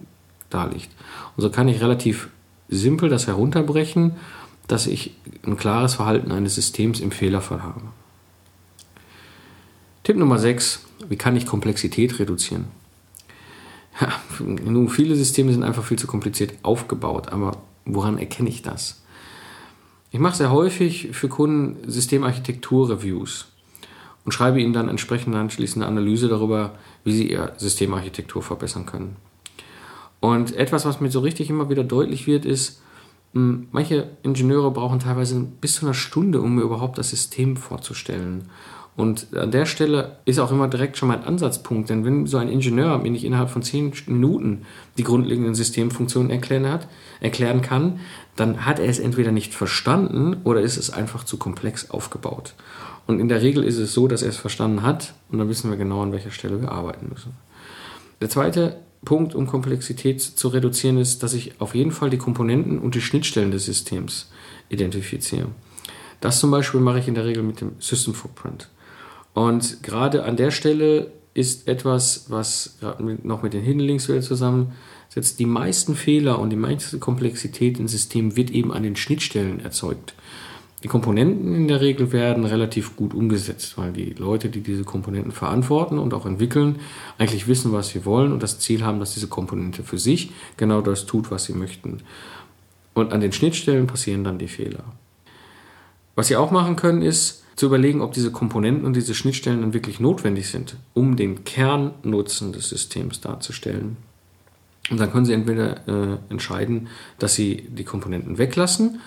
darlegt. 0.51 0.91
Und 1.37 1.43
so 1.43 1.51
kann 1.51 1.69
ich 1.69 1.81
relativ 1.81 2.29
simpel 2.69 3.09
das 3.09 3.27
herunterbrechen, 3.27 4.13
dass 4.67 4.87
ich 4.87 5.15
ein 5.45 5.57
klares 5.57 5.95
Verhalten 5.95 6.31
eines 6.31 6.55
Systems 6.55 7.01
im 7.01 7.11
Fehlerfall 7.11 7.63
habe. 7.63 7.81
Tipp 10.05 10.17
Nummer 10.17 10.39
6. 10.39 10.85
Wie 11.09 11.17
kann 11.17 11.37
ich 11.37 11.47
Komplexität 11.47 12.19
reduzieren? 12.19 12.67
Ja, 14.01 14.13
nun, 14.41 14.89
viele 14.89 15.17
Systeme 15.17 15.53
sind 15.53 15.65
einfach 15.65 15.85
viel 15.85 15.99
zu 15.99 16.07
kompliziert 16.07 16.55
aufgebaut, 16.63 17.31
aber 17.31 17.57
woran 17.85 18.19
erkenne 18.19 18.49
ich 18.49 18.63
das? 18.63 19.03
Ich 20.11 20.21
mache 20.21 20.37
sehr 20.37 20.51
häufig 20.51 21.09
für 21.13 21.29
Kunden 21.29 21.89
Systemarchitektur-Reviews. 21.91 23.53
und 24.25 24.33
schreibe 24.33 24.61
ihnen 24.61 24.75
dann 24.75 24.91
entsprechend 24.91 25.35
anschließend 25.35 25.83
eine 25.83 25.91
Analyse 25.91 26.29
darüber, 26.29 26.75
wie 27.03 27.13
sie 27.13 27.31
ihre 27.31 27.55
Systemarchitektur 27.57 28.43
verbessern 28.43 28.85
können. 28.85 29.17
Und 30.21 30.55
etwas, 30.55 30.85
was 30.85 31.01
mir 31.01 31.11
so 31.11 31.21
richtig 31.21 31.49
immer 31.49 31.71
wieder 31.71 31.83
deutlich 31.83 32.27
wird, 32.27 32.45
ist, 32.45 32.83
hm, 33.33 33.69
manche 33.73 34.11
Ingenieure 34.23 34.71
brauchen 34.71 34.99
teilweise 34.99 35.41
bis 35.61 35.77
zu 35.77 35.87
einer 35.87 35.95
Stunde, 35.95 36.43
um 36.43 36.57
mir 36.57 36.63
überhaupt 36.63 36.99
das 36.99 37.09
System 37.11 37.57
vorzustellen. 37.57 38.51
Und 38.99 39.29
an 39.37 39.53
der 39.53 39.65
Stelle 39.65 40.17
ist 40.25 40.41
auch 40.41 40.51
immer 40.51 40.67
direkt 40.67 40.97
schon 40.97 41.07
mein 41.07 41.23
Ansatzpunkt, 41.23 41.89
denn 41.89 42.05
wenn 42.05 42.27
so 42.27 42.37
ein 42.37 42.49
Ingenieur 42.49 42.99
mir 42.99 43.13
nicht 43.13 43.23
innerhalb 43.23 43.49
von 43.49 43.63
zehn 43.63 43.93
Minuten 44.09 44.63
die 44.97 45.05
grundlegenden 45.05 45.55
Systemfunktionen 45.55 46.33
erklären, 46.33 46.69
hat, 46.69 46.89
erklären 47.21 47.63
kann, 47.63 48.01
dann 48.35 48.67
hat 48.67 48.81
er 48.81 48.87
es 48.87 48.99
entweder 48.99 49.31
nicht 49.31 49.55
verstanden 49.55 50.39
oder 50.43 50.63
ist 50.63 50.77
es 50.77 50.91
einfach 50.91 51.23
zu 51.23 51.37
komplex 51.37 51.91
aufgebaut. 51.91 52.55
Und 53.07 53.21
in 53.21 53.29
der 53.29 53.41
Regel 53.41 53.63
ist 53.63 53.79
es 53.79 53.95
so, 53.95 54.09
dass 54.09 54.23
er 54.23 54.31
es 54.31 54.37
verstanden 54.37 54.83
hat 54.83 55.15
und 55.31 55.39
dann 55.39 55.49
wissen 55.49 55.71
wir 55.71 55.77
genau, 55.77 56.03
an 56.03 56.11
welcher 56.11 56.33
Stelle 56.33 56.61
wir 56.61 56.73
arbeiten 56.73 57.09
müssen. 57.09 57.35
Der 58.21 58.29
zweite 58.29 58.81
Punkt, 59.05 59.33
um 59.37 59.47
Komplexität 59.47 60.21
zu 60.21 60.49
reduzieren, 60.49 60.99
ist, 60.99 61.23
dass 61.23 61.35
ich 61.35 61.61
auf 61.61 61.77
jeden 61.77 61.93
Fall 61.93 62.11
die 62.11 62.19
Komponenten 62.19 62.81
und 62.81 62.97
die 62.97 63.01
Schnittstellen 63.01 63.53
des 63.53 63.65
Systems 63.65 64.29
identifiziere. 64.71 65.47
Das 66.21 66.41
zum 66.41 66.51
Beispiel 66.51 66.81
mache 66.81 66.99
ich 66.99 67.07
in 67.07 67.15
der 67.15 67.27
Regel 67.27 67.45
mit 67.45 67.61
dem 67.61 67.77
System 67.79 68.13
Footprint. 68.13 68.69
Und 69.39 69.85
gerade 69.85 70.25
an 70.25 70.37
der 70.37 70.51
Stelle 70.51 71.13
ist 71.33 71.69
etwas, 71.69 72.25
was 72.27 72.77
noch 73.23 73.45
mit 73.45 73.53
den 73.53 73.63
Hidden 73.63 73.79
Links 73.79 74.09
wieder 74.09 74.21
zusammensetzt. 74.21 75.39
Die 75.39 75.47
meisten 75.47 75.95
Fehler 75.95 76.41
und 76.41 76.51
die 76.51 76.57
meiste 76.57 76.99
Komplexität 76.99 77.79
im 77.79 77.87
System 77.87 78.35
wird 78.35 78.51
eben 78.51 78.73
an 78.73 78.83
den 78.83 78.97
Schnittstellen 78.97 79.61
erzeugt. 79.61 80.15
Die 80.83 80.89
Komponenten 80.89 81.55
in 81.55 81.69
der 81.69 81.81
Regel 81.81 82.11
werden 82.11 82.47
relativ 82.47 82.97
gut 82.97 83.15
umgesetzt, 83.15 83.79
weil 83.79 83.93
die 83.93 84.11
Leute, 84.11 84.49
die 84.49 84.61
diese 84.61 84.83
Komponenten 84.83 85.31
verantworten 85.31 86.01
und 86.01 86.15
auch 86.15 86.27
entwickeln, 86.27 86.81
eigentlich 87.17 87.47
wissen, 87.47 87.71
was 87.71 87.91
sie 87.91 88.05
wollen 88.05 88.33
und 88.33 88.43
das 88.43 88.59
Ziel 88.59 88.83
haben, 88.83 88.99
dass 88.99 89.15
diese 89.15 89.29
Komponente 89.29 89.85
für 89.85 89.99
sich 89.99 90.33
genau 90.57 90.81
das 90.81 91.07
tut, 91.07 91.31
was 91.31 91.45
sie 91.45 91.53
möchten. 91.53 91.99
Und 92.93 93.13
an 93.13 93.21
den 93.21 93.31
Schnittstellen 93.31 93.87
passieren 93.87 94.25
dann 94.25 94.39
die 94.39 94.49
Fehler. 94.49 94.83
Was 96.17 96.27
sie 96.27 96.35
auch 96.35 96.51
machen 96.51 96.75
können, 96.75 97.03
ist, 97.03 97.38
zu 97.59 97.67
überlegen, 97.67 98.03
ob 98.03 98.13
diese 98.13 98.31
Komponenten 98.31 98.87
und 98.87 98.95
diese 98.95 99.15
Schnittstellen 99.15 99.63
dann 99.63 99.75
wirklich 99.75 99.99
notwendig 99.99 100.49
sind, 100.49 100.77
um 100.95 101.17
den 101.17 101.43
Kernnutzen 101.43 102.53
des 102.53 102.69
Systems 102.69 103.21
darzustellen. 103.21 103.97
Und 104.91 105.01
dann 105.01 105.11
können 105.11 105.27
Sie 105.27 105.33
entweder 105.33 105.89
äh, 105.89 106.19
entscheiden, 106.31 106.87
dass 107.19 107.35
Sie 107.35 107.65
die 107.69 107.83
Komponenten 107.83 108.39
weglassen 108.39 109.01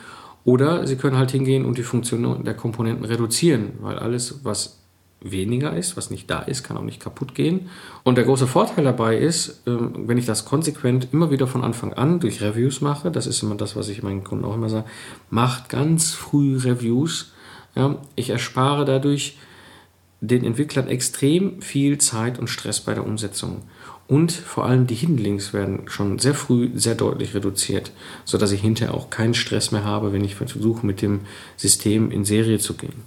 oder 0.43 0.85
Sie 0.85 0.97
können 0.97 1.17
halt 1.17 1.31
hingehen 1.31 1.63
und 1.63 1.77
die 1.77 1.83
Funktion 1.83 2.43
der 2.43 2.53
Komponenten 2.53 3.05
reduzieren, 3.05 3.71
weil 3.79 3.97
alles, 3.97 4.43
was 4.43 4.79
weniger 5.21 5.77
ist, 5.77 5.95
was 5.95 6.09
nicht 6.09 6.29
da 6.29 6.39
ist, 6.39 6.63
kann 6.63 6.75
auch 6.75 6.83
nicht 6.83 6.99
kaputt 6.99 7.33
gehen. 7.33 7.69
Und 8.03 8.17
der 8.17 8.25
große 8.25 8.47
Vorteil 8.47 8.83
dabei 8.83 9.17
ist, 9.17 9.61
ähm, 9.65 9.93
wenn 10.07 10.17
ich 10.17 10.25
das 10.25 10.43
konsequent 10.43 11.07
immer 11.13 11.31
wieder 11.31 11.47
von 11.47 11.63
Anfang 11.63 11.93
an 11.93 12.19
durch 12.19 12.41
Reviews 12.41 12.81
mache, 12.81 13.11
das 13.11 13.27
ist 13.27 13.41
immer 13.43 13.55
das, 13.55 13.77
was 13.77 13.87
ich 13.87 14.03
meinen 14.03 14.25
Kunden 14.25 14.43
auch 14.43 14.55
immer 14.55 14.67
sage, 14.67 14.87
macht 15.29 15.69
ganz 15.69 16.11
früh 16.11 16.57
Reviews, 16.57 17.31
ja, 17.75 17.97
ich 18.15 18.29
erspare 18.29 18.85
dadurch 18.85 19.37
den 20.19 20.43
Entwicklern 20.43 20.87
extrem 20.87 21.61
viel 21.61 21.97
Zeit 21.97 22.37
und 22.37 22.47
Stress 22.47 22.79
bei 22.81 22.93
der 22.93 23.05
Umsetzung. 23.05 23.63
Und 24.07 24.31
vor 24.33 24.65
allem 24.65 24.87
die 24.87 24.95
Hidden 24.95 25.53
werden 25.53 25.87
schon 25.87 26.19
sehr 26.19 26.33
früh 26.33 26.69
sehr 26.75 26.95
deutlich 26.95 27.33
reduziert, 27.33 27.91
sodass 28.25 28.51
ich 28.51 28.61
hinterher 28.61 28.93
auch 28.93 29.09
keinen 29.09 29.33
Stress 29.33 29.71
mehr 29.71 29.85
habe, 29.85 30.11
wenn 30.11 30.23
ich 30.23 30.35
versuche, 30.35 30.85
mit 30.85 31.01
dem 31.01 31.21
System 31.55 32.11
in 32.11 32.25
Serie 32.25 32.59
zu 32.59 32.73
gehen. 32.73 33.03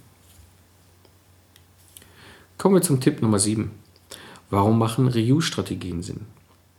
Kommen 2.56 2.76
wir 2.76 2.82
zum 2.82 3.00
Tipp 3.00 3.20
Nummer 3.20 3.38
7. 3.38 3.70
Warum 4.48 4.78
machen 4.78 5.08
Reuse-Strategien 5.08 6.02
Sinn? 6.02 6.22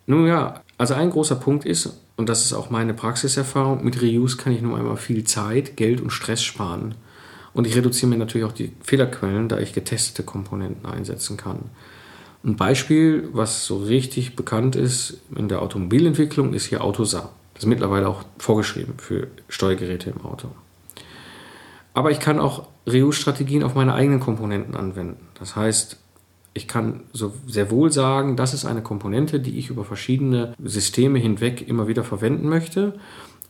Nun 0.08 0.28
ja, 0.28 0.62
also 0.78 0.94
ein 0.94 1.10
großer 1.10 1.36
Punkt 1.36 1.66
ist, 1.66 2.00
und 2.16 2.30
das 2.30 2.46
ist 2.46 2.54
auch 2.54 2.70
meine 2.70 2.94
Praxiserfahrung, 2.94 3.84
mit 3.84 4.02
Reuse 4.02 4.38
kann 4.38 4.54
ich 4.54 4.62
nun 4.62 4.76
einmal 4.76 4.98
viel 4.98 5.24
Zeit, 5.24 5.78
Geld 5.78 6.02
und 6.02 6.12
Stress 6.12 6.44
sparen. 6.44 6.96
Und 7.56 7.66
ich 7.66 7.76
reduziere 7.76 8.10
mir 8.10 8.18
natürlich 8.18 8.46
auch 8.46 8.52
die 8.52 8.74
Fehlerquellen, 8.84 9.48
da 9.48 9.60
ich 9.60 9.72
getestete 9.72 10.24
Komponenten 10.24 10.86
einsetzen 10.86 11.38
kann. 11.38 11.70
Ein 12.44 12.58
Beispiel, 12.58 13.30
was 13.32 13.66
so 13.66 13.78
richtig 13.78 14.36
bekannt 14.36 14.76
ist 14.76 15.22
in 15.34 15.48
der 15.48 15.62
Automobilentwicklung, 15.62 16.54
ist 16.54 16.66
hier 16.66 16.84
Autosar. 16.84 17.32
Das 17.54 17.64
ist 17.64 17.70
mittlerweile 17.70 18.10
auch 18.10 18.24
vorgeschrieben 18.38 18.96
für 18.98 19.30
Steuergeräte 19.48 20.10
im 20.10 20.26
Auto. 20.26 20.50
Aber 21.94 22.12
ich 22.12 22.20
kann 22.20 22.40
auch 22.40 22.68
Reuse-Strategien 22.86 23.64
auf 23.64 23.74
meine 23.74 23.94
eigenen 23.94 24.20
Komponenten 24.20 24.76
anwenden. 24.76 25.26
Das 25.40 25.56
heißt, 25.56 25.98
ich 26.54 26.68
kann 26.68 27.04
so 27.14 27.34
sehr 27.48 27.72
wohl 27.72 27.90
sagen, 27.90 28.36
das 28.36 28.54
ist 28.54 28.66
eine 28.66 28.82
Komponente, 28.82 29.40
die 29.40 29.58
ich 29.58 29.70
über 29.70 29.86
verschiedene 29.86 30.56
Systeme 30.62 31.20
hinweg 31.20 31.66
immer 31.66 31.88
wieder 31.88 32.04
verwenden 32.04 32.50
möchte 32.50 33.00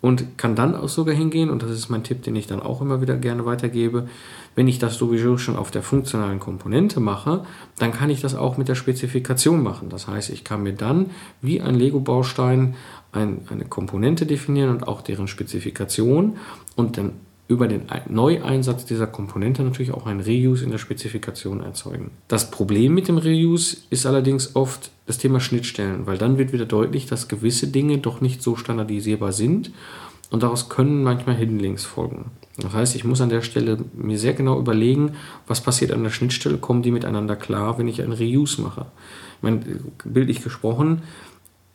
und 0.02 0.38
kann 0.38 0.56
dann 0.56 0.75
auch 0.75 0.90
sogar 0.90 1.16
hingehen, 1.16 1.50
und 1.50 1.64
das 1.64 1.72
ist 1.72 1.90
mein 1.90 2.04
Tipp, 2.04 2.24
den 2.24 2.36
ich 2.36 2.48
dann 2.48 2.62
auch 2.62 2.82
immer 2.82 3.02
wieder 3.02 3.18
gerne 3.18 3.46
weitergebe, 3.46 4.08
wenn 4.56 4.68
ich 4.68 4.80
das 4.80 4.96
sowieso 4.98 5.38
schon 5.38 5.56
auf 5.56 5.72
der 5.72 5.84
funktionalen 5.84 6.40
Komponente 6.40 7.00
mache, 7.00 7.46
dann 7.78 7.92
kann 7.92 8.10
ich 8.10 8.22
das 8.22 8.36
auch 8.36 8.58
mit 8.58 8.68
der 8.68 8.75
Spezifikation 8.75 9.62
machen. 9.62 9.90
Das 9.90 10.08
heißt, 10.08 10.30
ich 10.30 10.44
kann 10.44 10.64
mir 10.64 10.74
dann 10.74 11.12
wie 11.42 11.62
ein 11.62 11.75
Lego-Baustein 11.75 12.75
ein, 13.12 13.42
eine 13.50 13.66
Komponente 13.66 14.25
definieren 14.25 14.70
und 14.70 14.88
auch 14.88 15.02
deren 15.02 15.28
Spezifikation 15.28 16.38
und 16.75 16.98
dann 16.98 17.14
über 17.48 17.68
den 17.68 17.84
Neueinsatz 18.10 18.86
dieser 18.86 19.08
Komponente 19.08 19.64
natürlich 19.64 19.94
auch 19.94 20.08
ein 20.08 20.20
Reuse 20.20 20.64
in 20.64 20.72
der 20.72 20.80
Spezifikation 20.80 21.62
erzeugen. 21.62 22.12
Das 22.28 22.50
Problem 22.50 22.94
mit 22.94 23.08
dem 23.08 23.18
Reuse 23.18 23.78
ist 23.92 24.06
allerdings 24.06 24.56
oft 24.56 24.90
das 25.06 25.20
Thema 25.20 25.40
Schnittstellen, 25.40 26.08
weil 26.08 26.18
dann 26.18 26.40
wird 26.40 26.54
wieder 26.54 26.66
deutlich, 26.66 27.06
dass 27.06 27.28
gewisse 27.28 27.68
Dinge 27.68 28.00
doch 28.00 28.20
nicht 28.20 28.42
so 28.42 28.56
standardisierbar 28.56 29.32
sind 29.32 29.72
und 30.32 30.42
daraus 30.42 30.70
können 30.70 31.04
manchmal 31.04 31.36
Hidden 31.36 31.60
Links 31.60 31.86
folgen. 31.86 32.32
Das 32.58 32.74
heißt, 32.74 32.96
ich 32.96 33.04
muss 33.04 33.22
an 33.22 33.30
der 33.30 33.42
Stelle 33.42 33.78
mir 33.94 34.18
sehr 34.18 34.34
genau 34.34 34.58
überlegen, 34.60 35.12
was 35.46 35.62
passiert 35.62 35.92
an 35.92 36.04
der 36.04 36.10
Schnittstelle, 36.10 36.58
kommen 36.58 36.82
die 36.82 36.92
miteinander 36.92 37.36
klar, 37.36 37.78
wenn 37.78 37.88
ich 37.88 38.02
ein 38.02 38.12
Reuse 38.12 38.62
mache. 38.62 38.88
Ich 39.38 39.44
meine, 39.44 39.60
bildlich 40.04 40.42
gesprochen, 40.42 41.04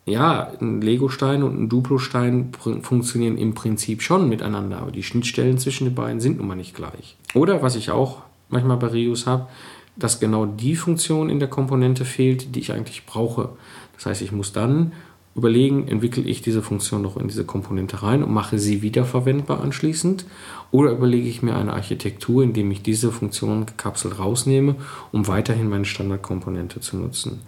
ja, 0.05 0.51
ein 0.59 0.81
Lego-Stein 0.81 1.43
und 1.43 1.59
ein 1.59 1.69
Duplo-Stein 1.69 2.51
funktionieren 2.81 3.37
im 3.37 3.53
Prinzip 3.53 4.01
schon 4.01 4.29
miteinander, 4.29 4.79
aber 4.79 4.91
die 4.91 5.03
Schnittstellen 5.03 5.57
zwischen 5.57 5.85
den 5.85 5.95
beiden 5.95 6.19
sind 6.19 6.37
nun 6.37 6.47
mal 6.47 6.55
nicht 6.55 6.75
gleich. 6.75 7.17
Oder 7.33 7.61
was 7.61 7.75
ich 7.75 7.91
auch 7.91 8.23
manchmal 8.49 8.77
bei 8.77 8.87
Reuse 8.87 9.25
habe, 9.27 9.47
dass 9.95 10.19
genau 10.19 10.45
die 10.45 10.75
Funktion 10.75 11.29
in 11.29 11.39
der 11.39 11.49
Komponente 11.49 12.05
fehlt, 12.05 12.55
die 12.55 12.59
ich 12.59 12.71
eigentlich 12.71 13.05
brauche. 13.05 13.49
Das 13.95 14.05
heißt, 14.07 14.21
ich 14.21 14.31
muss 14.31 14.53
dann 14.53 14.93
überlegen, 15.35 15.87
entwickle 15.87 16.23
ich 16.23 16.41
diese 16.41 16.61
Funktion 16.61 17.01
noch 17.01 17.15
in 17.15 17.27
diese 17.27 17.45
Komponente 17.45 18.03
rein 18.03 18.23
und 18.23 18.33
mache 18.33 18.59
sie 18.59 18.81
wiederverwendbar 18.81 19.61
anschließend 19.61 20.25
oder 20.71 20.91
überlege 20.91 21.29
ich 21.29 21.41
mir 21.41 21.55
eine 21.55 21.73
Architektur, 21.73 22.43
indem 22.43 22.71
ich 22.71 22.81
diese 22.81 23.11
Funktion 23.11 23.65
gekapselt 23.65 24.19
rausnehme, 24.19 24.75
um 25.11 25.27
weiterhin 25.27 25.69
meine 25.69 25.85
Standardkomponente 25.85 26.81
zu 26.81 26.97
nutzen. 26.97 27.41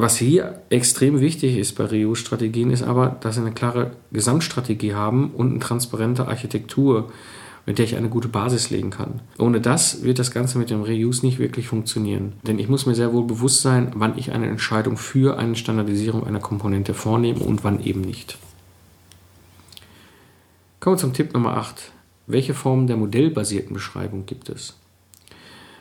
Was 0.00 0.16
hier 0.16 0.62
extrem 0.70 1.20
wichtig 1.20 1.58
ist 1.58 1.72
bei 1.72 1.84
Reuse-Strategien, 1.84 2.70
ist 2.70 2.84
aber, 2.84 3.16
dass 3.20 3.34
sie 3.34 3.40
eine 3.40 3.50
klare 3.50 3.96
Gesamtstrategie 4.12 4.94
haben 4.94 5.32
und 5.32 5.50
eine 5.50 5.58
transparente 5.58 6.28
Architektur, 6.28 7.10
mit 7.66 7.78
der 7.78 7.84
ich 7.84 7.96
eine 7.96 8.08
gute 8.08 8.28
Basis 8.28 8.70
legen 8.70 8.90
kann. 8.90 9.18
Ohne 9.38 9.60
das 9.60 10.04
wird 10.04 10.20
das 10.20 10.30
Ganze 10.30 10.56
mit 10.56 10.70
dem 10.70 10.82
Reuse 10.82 11.26
nicht 11.26 11.40
wirklich 11.40 11.66
funktionieren. 11.66 12.34
Denn 12.44 12.60
ich 12.60 12.68
muss 12.68 12.86
mir 12.86 12.94
sehr 12.94 13.12
wohl 13.12 13.24
bewusst 13.24 13.62
sein, 13.62 13.90
wann 13.96 14.16
ich 14.16 14.30
eine 14.30 14.46
Entscheidung 14.46 14.96
für 14.96 15.36
eine 15.36 15.56
Standardisierung 15.56 16.24
einer 16.24 16.38
Komponente 16.38 16.94
vornehme 16.94 17.40
und 17.40 17.64
wann 17.64 17.82
eben 17.82 18.02
nicht. 18.02 18.38
Kommen 20.78 20.94
wir 20.94 21.00
zum 21.00 21.12
Tipp 21.12 21.34
Nummer 21.34 21.56
8. 21.56 21.90
Welche 22.28 22.54
Formen 22.54 22.86
der 22.86 22.96
modellbasierten 22.96 23.74
Beschreibung 23.74 24.26
gibt 24.26 24.48
es? 24.48 24.76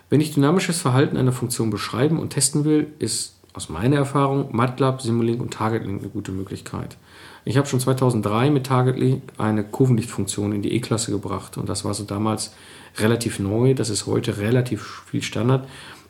Wenn 0.10 0.22
ich 0.22 0.34
dynamisches 0.34 0.82
Verhalten 0.82 1.18
einer 1.18 1.34
Funktion 1.34 1.70
beschreiben 1.70 2.18
und 2.18 2.32
testen 2.32 2.66
will, 2.66 2.88
ist 2.98 3.37
aus 3.58 3.70
meiner 3.70 3.96
Erfahrung 3.96 4.56
MATLAB, 4.56 5.02
Simulink 5.02 5.42
und 5.42 5.52
TargetLink 5.52 6.02
eine 6.02 6.12
gute 6.12 6.32
Möglichkeit. 6.32 6.96
Ich 7.44 7.58
habe 7.58 7.68
schon 7.68 7.80
2003 7.80 8.52
mit 8.52 8.68
TargetLink 8.68 9.24
eine 9.40 9.64
Kurvenlichtfunktion 9.64 10.52
in 10.52 10.62
die 10.62 10.74
E-Klasse 10.74 11.12
gebracht 11.12 11.58
und 11.58 11.68
das 11.68 11.84
war 11.84 11.96
so 11.96 12.04
damals 12.04 12.54
relativ 13.00 13.40
neu. 13.40 13.74
Das 13.74 13.90
ist 13.90 14.06
heute 14.06 14.38
relativ 14.38 15.04
viel 15.10 15.24
Standard. 15.24 15.68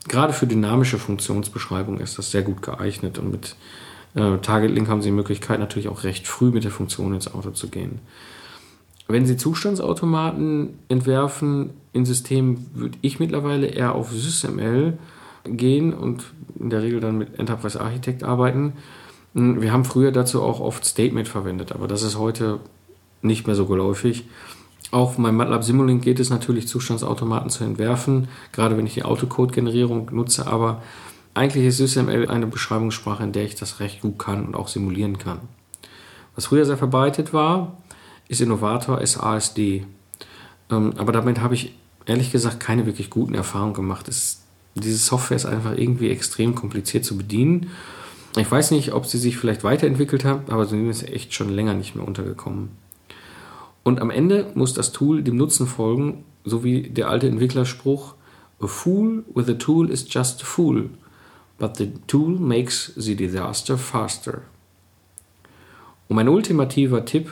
Gerade 0.09 0.33
für 0.33 0.45
dynamische 0.45 0.97
Funktionsbeschreibung 0.97 2.01
ist 2.01 2.17
das 2.17 2.31
sehr 2.31 2.41
gut 2.41 2.61
geeignet 2.61 3.17
und 3.17 3.31
mit 3.31 3.55
äh, 4.15 4.39
TargetLink 4.39 4.89
haben 4.89 5.01
Sie 5.01 5.09
die 5.09 5.15
Möglichkeit 5.15 5.61
natürlich 5.61 5.87
auch 5.87 6.03
recht 6.03 6.27
früh 6.27 6.51
mit 6.51 6.65
der 6.65 6.71
Funktion 6.71 7.13
ins 7.13 7.33
Auto 7.33 7.51
zu 7.51 7.69
gehen. 7.69 7.99
Wenn 9.07 9.25
Sie 9.25 9.37
Zustandsautomaten 9.37 10.79
entwerfen 10.89 11.69
in 11.93 12.05
Systemen, 12.05 12.69
würde 12.73 12.97
ich 13.01 13.21
mittlerweile 13.21 13.67
eher 13.67 13.95
auf 13.95 14.11
SysML 14.11 14.97
gehen 15.51 15.93
und 15.93 16.23
in 16.59 16.69
der 16.69 16.81
Regel 16.81 16.99
dann 16.99 17.17
mit 17.17 17.39
Enterprise 17.39 17.79
Architect 17.79 18.23
arbeiten. 18.23 18.73
Hm, 19.33 19.61
wir 19.61 19.71
haben 19.71 19.85
früher 19.85 20.11
dazu 20.11 20.41
auch 20.41 20.59
oft 20.59 20.85
Statement 20.85 21.27
verwendet, 21.27 21.71
aber 21.71 21.87
das 21.87 22.03
ist 22.03 22.17
heute 22.17 22.59
nicht 23.21 23.47
mehr 23.47 23.55
so 23.55 23.65
geläufig. 23.65 24.25
Auf 24.91 25.17
meinem 25.17 25.35
MATLAB 25.35 25.63
Simulink 25.63 26.03
geht 26.03 26.19
es 26.19 26.29
natürlich, 26.29 26.67
Zustandsautomaten 26.67 27.49
zu 27.49 27.63
entwerfen, 27.63 28.29
gerade 28.53 28.77
wenn 28.77 28.87
ich 28.87 28.93
die 28.93 29.03
Autocode-Generierung 29.03 30.09
nutze, 30.13 30.47
aber 30.47 30.81
eigentlich 31.33 31.65
ist 31.65 31.77
SysML 31.77 32.29
eine 32.29 32.47
Beschreibungssprache, 32.47 33.23
in 33.23 33.31
der 33.31 33.43
ich 33.43 33.55
das 33.55 33.79
recht 33.79 34.01
gut 34.01 34.17
kann 34.17 34.45
und 34.45 34.55
auch 34.55 34.69
simulieren 34.69 35.17
kann. 35.17 35.39
Was 36.35 36.47
früher 36.47 36.65
sehr 36.65 36.77
verbreitet 36.77 37.33
war, 37.33 37.77
ist 38.27 38.41
Innovator 38.41 39.05
SASD. 39.05 39.85
Ähm, 40.71 40.93
aber 40.97 41.11
damit 41.11 41.41
habe 41.41 41.53
ich 41.53 41.75
ehrlich 42.05 42.31
gesagt 42.31 42.59
keine 42.59 42.85
wirklich 42.85 43.09
guten 43.09 43.35
Erfahrungen 43.35 43.73
gemacht. 43.73 44.07
Es, 44.07 44.46
diese 44.79 44.97
Software 44.97 45.37
ist 45.37 45.45
einfach 45.45 45.77
irgendwie 45.77 46.09
extrem 46.09 46.55
kompliziert 46.55 47.05
zu 47.05 47.17
bedienen. 47.17 47.69
Ich 48.37 48.49
weiß 48.49 48.71
nicht, 48.71 48.93
ob 48.93 49.05
sie 49.05 49.17
sich 49.17 49.37
vielleicht 49.37 49.63
weiterentwickelt 49.63 50.23
hat, 50.25 50.49
aber 50.49 50.65
sie 50.65 50.87
ist 50.87 51.07
echt 51.07 51.33
schon 51.33 51.49
länger 51.49 51.73
nicht 51.73 51.95
mehr 51.95 52.07
untergekommen. 52.07 52.69
Und 53.83 54.01
am 54.01 54.09
Ende 54.09 54.51
muss 54.53 54.73
das 54.73 54.91
Tool 54.91 55.23
dem 55.23 55.37
Nutzen 55.37 55.65
folgen, 55.65 56.25
so 56.43 56.63
wie 56.63 56.89
der 56.89 57.09
alte 57.09 57.27
Entwicklerspruch: 57.27 58.15
A 58.59 58.67
fool 58.67 59.23
with 59.33 59.49
a 59.49 59.53
tool 59.53 59.89
is 59.89 60.05
just 60.09 60.41
a 60.41 60.45
fool, 60.45 60.89
but 61.57 61.77
the 61.77 61.93
tool 62.07 62.37
makes 62.37 62.91
the 62.95 63.15
disaster 63.15 63.77
faster. 63.77 64.41
Und 66.09 66.15
mein 66.15 66.29
ultimativer 66.29 67.05
Tipp 67.05 67.31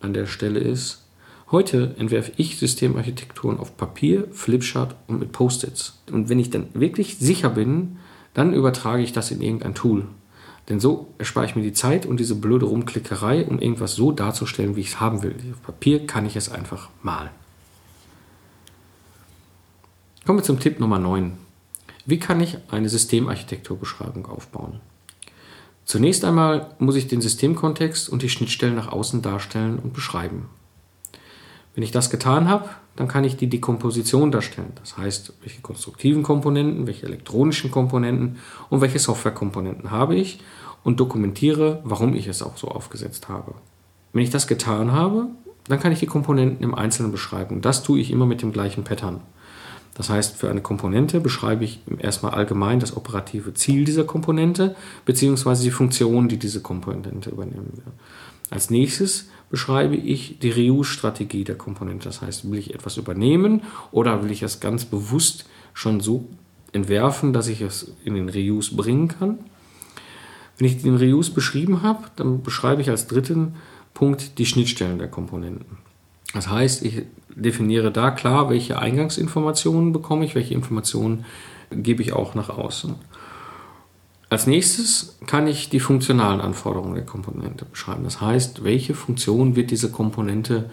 an 0.00 0.12
der 0.12 0.26
Stelle 0.26 0.60
ist, 0.60 1.03
heute 1.50 1.94
entwerfe 1.98 2.32
ich 2.36 2.58
Systemarchitekturen 2.58 3.58
auf 3.58 3.76
Papier, 3.76 4.28
Flipchart 4.32 4.96
und 5.06 5.20
mit 5.20 5.32
Post-its. 5.32 6.02
Und 6.10 6.28
wenn 6.28 6.38
ich 6.38 6.50
dann 6.50 6.68
wirklich 6.74 7.18
sicher 7.18 7.50
bin, 7.50 7.98
dann 8.34 8.52
übertrage 8.52 9.02
ich 9.02 9.12
das 9.12 9.30
in 9.30 9.40
irgendein 9.40 9.74
Tool. 9.74 10.06
Denn 10.68 10.80
so 10.80 11.08
erspare 11.18 11.46
ich 11.46 11.56
mir 11.56 11.62
die 11.62 11.72
Zeit 11.72 12.06
und 12.06 12.18
diese 12.18 12.34
blöde 12.34 12.66
Rumklickerei, 12.66 13.44
um 13.44 13.58
irgendwas 13.58 13.94
so 13.94 14.12
darzustellen, 14.12 14.76
wie 14.76 14.80
ich 14.80 14.88
es 14.88 15.00
haben 15.00 15.22
will. 15.22 15.36
Auf 15.52 15.62
Papier 15.62 16.06
kann 16.06 16.26
ich 16.26 16.36
es 16.36 16.50
einfach 16.50 16.88
malen. 17.02 17.30
Kommen 20.24 20.38
wir 20.38 20.44
zum 20.44 20.58
Tipp 20.58 20.80
Nummer 20.80 20.98
9. 20.98 21.32
Wie 22.06 22.18
kann 22.18 22.40
ich 22.40 22.56
eine 22.70 22.88
Systemarchitekturbeschreibung 22.88 24.26
aufbauen? 24.26 24.80
Zunächst 25.84 26.24
einmal 26.24 26.74
muss 26.78 26.96
ich 26.96 27.08
den 27.08 27.20
Systemkontext 27.20 28.08
und 28.08 28.22
die 28.22 28.30
Schnittstellen 28.30 28.74
nach 28.74 28.88
außen 28.88 29.20
darstellen 29.20 29.78
und 29.78 29.92
beschreiben. 29.92 30.48
Wenn 31.74 31.82
ich 31.82 31.90
das 31.90 32.10
getan 32.10 32.48
habe, 32.48 32.68
dann 32.96 33.08
kann 33.08 33.24
ich 33.24 33.36
die 33.36 33.48
Dekomposition 33.48 34.30
darstellen. 34.30 34.72
Das 34.80 34.96
heißt, 34.96 35.32
welche 35.42 35.60
konstruktiven 35.60 36.22
Komponenten, 36.22 36.86
welche 36.86 37.06
elektronischen 37.06 37.70
Komponenten 37.70 38.38
und 38.70 38.80
welche 38.80 39.00
Softwarekomponenten 39.00 39.90
habe 39.90 40.14
ich 40.14 40.40
und 40.84 41.00
dokumentiere, 41.00 41.80
warum 41.84 42.14
ich 42.14 42.28
es 42.28 42.42
auch 42.42 42.56
so 42.56 42.68
aufgesetzt 42.68 43.28
habe. 43.28 43.54
Wenn 44.12 44.22
ich 44.22 44.30
das 44.30 44.46
getan 44.46 44.92
habe, 44.92 45.26
dann 45.66 45.80
kann 45.80 45.92
ich 45.92 45.98
die 45.98 46.06
Komponenten 46.06 46.62
im 46.62 46.74
Einzelnen 46.74 47.10
beschreiben. 47.10 47.60
Das 47.60 47.82
tue 47.82 47.98
ich 47.98 48.10
immer 48.10 48.26
mit 48.26 48.42
dem 48.42 48.52
gleichen 48.52 48.84
Pattern. 48.84 49.20
Das 49.94 50.10
heißt, 50.10 50.36
für 50.36 50.50
eine 50.50 50.60
Komponente 50.60 51.20
beschreibe 51.20 51.64
ich 51.64 51.80
erstmal 51.98 52.34
allgemein 52.34 52.80
das 52.80 52.96
operative 52.96 53.54
Ziel 53.54 53.84
dieser 53.84 54.04
Komponente 54.04 54.74
bzw. 55.04 55.62
die 55.62 55.70
Funktion, 55.70 56.28
die 56.28 56.36
diese 56.36 56.60
Komponente 56.60 57.30
übernehmen 57.30 57.70
will. 57.74 57.92
Als 58.50 58.70
nächstes 58.70 59.28
beschreibe 59.54 59.94
ich 59.94 60.40
die 60.40 60.50
Reuse-Strategie 60.50 61.44
der 61.44 61.54
Komponente. 61.54 62.08
Das 62.08 62.22
heißt, 62.22 62.50
will 62.50 62.58
ich 62.58 62.74
etwas 62.74 62.96
übernehmen 62.96 63.62
oder 63.92 64.24
will 64.24 64.32
ich 64.32 64.42
es 64.42 64.58
ganz 64.58 64.84
bewusst 64.84 65.44
schon 65.74 66.00
so 66.00 66.26
entwerfen, 66.72 67.32
dass 67.32 67.46
ich 67.46 67.60
es 67.60 67.94
in 68.04 68.14
den 68.16 68.28
Reuse 68.28 68.74
bringen 68.74 69.06
kann. 69.06 69.38
Wenn 70.58 70.66
ich 70.66 70.82
den 70.82 70.96
Reuse 70.96 71.30
beschrieben 71.30 71.82
habe, 71.82 72.02
dann 72.16 72.42
beschreibe 72.42 72.82
ich 72.82 72.90
als 72.90 73.06
dritten 73.06 73.54
Punkt 73.94 74.38
die 74.38 74.46
Schnittstellen 74.46 74.98
der 74.98 75.06
Komponenten. 75.06 75.78
Das 76.32 76.48
heißt, 76.48 76.84
ich 76.84 77.02
definiere 77.32 77.92
da 77.92 78.10
klar, 78.10 78.50
welche 78.50 78.80
Eingangsinformationen 78.80 79.92
bekomme 79.92 80.24
ich, 80.24 80.34
welche 80.34 80.54
Informationen 80.54 81.26
gebe 81.70 82.02
ich 82.02 82.12
auch 82.12 82.34
nach 82.34 82.48
außen. 82.48 82.96
Als 84.34 84.48
nächstes 84.48 85.16
kann 85.28 85.46
ich 85.46 85.68
die 85.68 85.78
funktionalen 85.78 86.40
Anforderungen 86.40 86.96
der 86.96 87.04
Komponente 87.04 87.64
beschreiben. 87.64 88.02
Das 88.02 88.20
heißt, 88.20 88.64
welche 88.64 88.92
Funktion 88.92 89.54
wird 89.54 89.70
diese 89.70 89.92
Komponente 89.92 90.70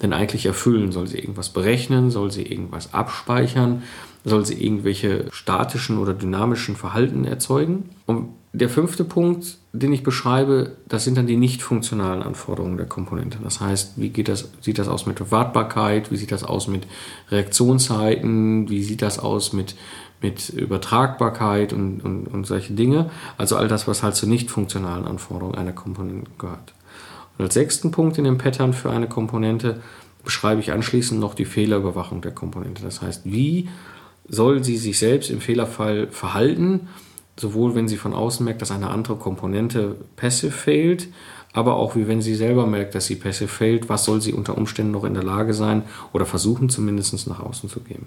denn 0.00 0.12
eigentlich 0.12 0.46
erfüllen? 0.46 0.92
Soll 0.92 1.08
sie 1.08 1.18
irgendwas 1.18 1.48
berechnen? 1.48 2.12
Soll 2.12 2.30
sie 2.30 2.44
irgendwas 2.44 2.94
abspeichern? 2.94 3.82
Soll 4.24 4.46
sie 4.46 4.64
irgendwelche 4.64 5.24
statischen 5.32 5.98
oder 5.98 6.14
dynamischen 6.14 6.76
Verhalten 6.76 7.24
erzeugen? 7.24 7.90
Und 8.06 8.28
der 8.52 8.68
fünfte 8.68 9.02
Punkt, 9.02 9.58
den 9.72 9.92
ich 9.92 10.04
beschreibe, 10.04 10.76
das 10.86 11.02
sind 11.02 11.16
dann 11.16 11.26
die 11.26 11.36
nicht 11.36 11.60
funktionalen 11.60 12.22
Anforderungen 12.22 12.76
der 12.76 12.86
Komponente. 12.86 13.38
Das 13.42 13.60
heißt, 13.60 13.94
wie 13.96 14.10
das, 14.10 14.52
sieht 14.60 14.78
das 14.78 14.86
aus 14.86 15.06
mit 15.06 15.32
Wartbarkeit, 15.32 16.12
wie 16.12 16.16
sieht 16.16 16.30
das 16.30 16.44
aus 16.44 16.68
mit 16.68 16.86
Reaktionszeiten, 17.32 18.70
wie 18.70 18.84
sieht 18.84 19.02
das 19.02 19.18
aus 19.18 19.52
mit, 19.52 19.74
mit 20.22 20.48
Übertragbarkeit 20.48 21.72
und, 21.72 22.00
und, 22.00 22.26
und 22.26 22.46
solche 22.46 22.72
Dinge. 22.72 23.10
Also 23.36 23.56
all 23.56 23.68
das, 23.68 23.88
was 23.88 24.02
halt 24.02 24.14
zu 24.14 24.28
nicht 24.28 24.50
funktionalen 24.50 25.04
Anforderungen 25.04 25.56
einer 25.56 25.72
Komponente 25.72 26.30
gehört. 26.38 26.74
Und 27.38 27.44
als 27.44 27.54
sechsten 27.54 27.90
Punkt 27.90 28.18
in 28.18 28.24
dem 28.24 28.38
Pattern 28.38 28.72
für 28.72 28.90
eine 28.90 29.08
Komponente 29.08 29.80
beschreibe 30.24 30.60
ich 30.60 30.72
anschließend 30.72 31.20
noch 31.20 31.34
die 31.34 31.44
Fehlerüberwachung 31.44 32.20
der 32.20 32.32
Komponente. 32.32 32.82
Das 32.82 33.02
heißt, 33.02 33.22
wie 33.24 33.68
soll 34.28 34.62
sie 34.62 34.76
sich 34.76 34.98
selbst 34.98 35.30
im 35.30 35.40
Fehlerfall 35.40 36.08
verhalten, 36.08 36.88
sowohl 37.36 37.74
wenn 37.74 37.88
sie 37.88 37.96
von 37.96 38.14
außen 38.14 38.44
merkt, 38.44 38.62
dass 38.62 38.70
eine 38.70 38.90
andere 38.90 39.16
Komponente 39.16 39.96
passive 40.16 40.52
fehlt, 40.52 41.08
aber 41.52 41.76
auch 41.76 41.96
wie 41.96 42.08
wenn 42.08 42.22
sie 42.22 42.34
selber 42.34 42.66
merkt, 42.66 42.94
dass 42.94 43.06
sie 43.06 43.16
passive 43.16 43.48
fehlt, 43.48 43.88
was 43.88 44.04
soll 44.04 44.20
sie 44.20 44.32
unter 44.32 44.56
Umständen 44.56 44.92
noch 44.92 45.04
in 45.04 45.14
der 45.14 45.22
Lage 45.22 45.54
sein 45.54 45.82
oder 46.12 46.24
versuchen 46.24 46.68
zumindest 46.68 47.26
nach 47.26 47.40
außen 47.40 47.68
zu 47.68 47.80
geben. 47.80 48.06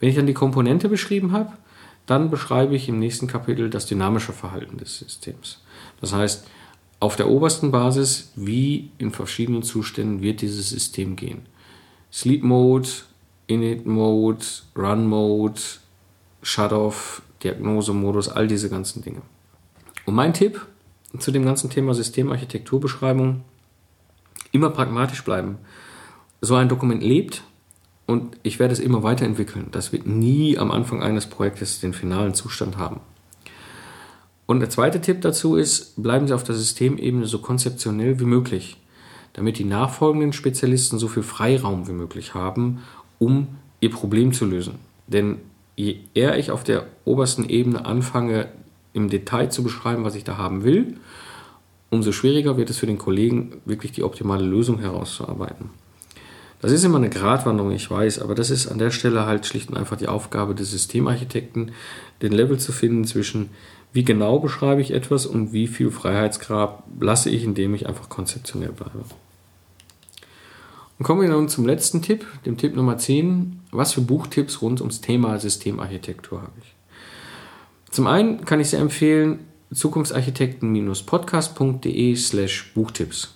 Wenn 0.00 0.08
ich 0.08 0.16
dann 0.16 0.26
die 0.26 0.34
Komponente 0.34 0.88
beschrieben 0.88 1.32
habe, 1.32 1.52
dann 2.06 2.30
beschreibe 2.30 2.74
ich 2.74 2.88
im 2.88 2.98
nächsten 2.98 3.26
Kapitel 3.26 3.70
das 3.70 3.86
dynamische 3.86 4.32
Verhalten 4.32 4.76
des 4.76 4.98
Systems. 4.98 5.62
Das 6.00 6.12
heißt, 6.12 6.46
auf 7.00 7.16
der 7.16 7.28
obersten 7.28 7.70
Basis, 7.70 8.32
wie 8.36 8.90
in 8.98 9.10
verschiedenen 9.10 9.62
Zuständen 9.62 10.22
wird 10.22 10.40
dieses 10.40 10.70
System 10.70 11.16
gehen. 11.16 11.46
Sleep 12.12 12.42
Mode, 12.42 12.88
Init 13.46 13.86
Mode, 13.86 14.44
Run 14.76 15.06
Mode, 15.06 15.60
Shut-off, 16.42 17.22
Diagnosemodus, 17.42 18.28
all 18.28 18.46
diese 18.46 18.70
ganzen 18.70 19.02
Dinge. 19.02 19.22
Und 20.06 20.14
mein 20.14 20.34
Tipp 20.34 20.66
zu 21.18 21.30
dem 21.30 21.44
ganzen 21.44 21.70
Thema 21.70 21.94
Systemarchitekturbeschreibung, 21.94 23.42
immer 24.52 24.70
pragmatisch 24.70 25.24
bleiben. 25.24 25.58
So 26.40 26.54
ein 26.54 26.68
Dokument 26.68 27.02
lebt 27.02 27.42
und 28.06 28.36
ich 28.42 28.58
werde 28.58 28.72
es 28.72 28.80
immer 28.80 29.02
weiterentwickeln. 29.02 29.68
Das 29.70 29.92
wird 29.92 30.06
nie 30.06 30.58
am 30.58 30.70
Anfang 30.70 31.02
eines 31.02 31.26
Projektes 31.26 31.80
den 31.80 31.92
finalen 31.92 32.34
Zustand 32.34 32.76
haben. 32.76 33.00
Und 34.46 34.60
der 34.60 34.70
zweite 34.70 35.00
Tipp 35.00 35.22
dazu 35.22 35.56
ist, 35.56 36.02
bleiben 36.02 36.26
Sie 36.26 36.34
auf 36.34 36.44
der 36.44 36.54
Systemebene 36.54 37.26
so 37.26 37.38
konzeptionell 37.38 38.20
wie 38.20 38.26
möglich, 38.26 38.76
damit 39.32 39.58
die 39.58 39.64
nachfolgenden 39.64 40.34
Spezialisten 40.34 40.98
so 40.98 41.08
viel 41.08 41.22
Freiraum 41.22 41.88
wie 41.88 41.92
möglich 41.92 42.34
haben, 42.34 42.82
um 43.18 43.48
ihr 43.80 43.90
Problem 43.90 44.32
zu 44.32 44.44
lösen. 44.44 44.74
Denn 45.06 45.38
je 45.76 45.96
eher 46.12 46.38
ich 46.38 46.50
auf 46.50 46.62
der 46.62 46.86
obersten 47.04 47.48
Ebene 47.48 47.86
anfange, 47.86 48.48
im 48.92 49.08
Detail 49.10 49.48
zu 49.48 49.62
beschreiben, 49.62 50.04
was 50.04 50.14
ich 50.14 50.24
da 50.24 50.36
haben 50.36 50.62
will, 50.62 50.98
umso 51.90 52.12
schwieriger 52.12 52.56
wird 52.56 52.70
es 52.70 52.78
für 52.78 52.86
den 52.86 52.98
Kollegen, 52.98 53.60
wirklich 53.64 53.92
die 53.92 54.02
optimale 54.02 54.44
Lösung 54.44 54.78
herauszuarbeiten. 54.78 55.70
Das 56.64 56.72
ist 56.72 56.82
immer 56.82 56.96
eine 56.96 57.10
Gratwanderung, 57.10 57.70
ich 57.72 57.90
weiß, 57.90 58.20
aber 58.20 58.34
das 58.34 58.48
ist 58.48 58.68
an 58.68 58.78
der 58.78 58.90
Stelle 58.90 59.26
halt 59.26 59.44
schlicht 59.44 59.68
und 59.68 59.76
einfach 59.76 59.98
die 59.98 60.08
Aufgabe 60.08 60.54
des 60.54 60.70
Systemarchitekten, 60.70 61.72
den 62.22 62.32
Level 62.32 62.58
zu 62.58 62.72
finden 62.72 63.04
zwischen, 63.04 63.50
wie 63.92 64.02
genau 64.02 64.38
beschreibe 64.38 64.80
ich 64.80 64.92
etwas 64.92 65.26
und 65.26 65.52
wie 65.52 65.66
viel 65.66 65.90
Freiheitsgrab 65.90 66.84
lasse 66.98 67.28
ich, 67.28 67.44
indem 67.44 67.74
ich 67.74 67.86
einfach 67.86 68.08
konzeptionell 68.08 68.72
bleibe. 68.72 69.04
Und 70.98 71.04
kommen 71.04 71.20
wir 71.20 71.28
nun 71.28 71.50
zum 71.50 71.66
letzten 71.66 72.00
Tipp, 72.00 72.24
dem 72.46 72.56
Tipp 72.56 72.74
Nummer 72.74 72.96
10. 72.96 73.60
Was 73.70 73.92
für 73.92 74.00
Buchtipps 74.00 74.62
rund 74.62 74.80
ums 74.80 75.02
Thema 75.02 75.38
Systemarchitektur 75.38 76.40
habe 76.40 76.52
ich? 76.62 76.74
Zum 77.90 78.06
einen 78.06 78.46
kann 78.46 78.60
ich 78.60 78.70
sehr 78.70 78.80
empfehlen, 78.80 79.40
zukunftsarchitekten-podcast.de 79.70 82.16
slash 82.16 82.72
Buchtipps. 82.72 83.33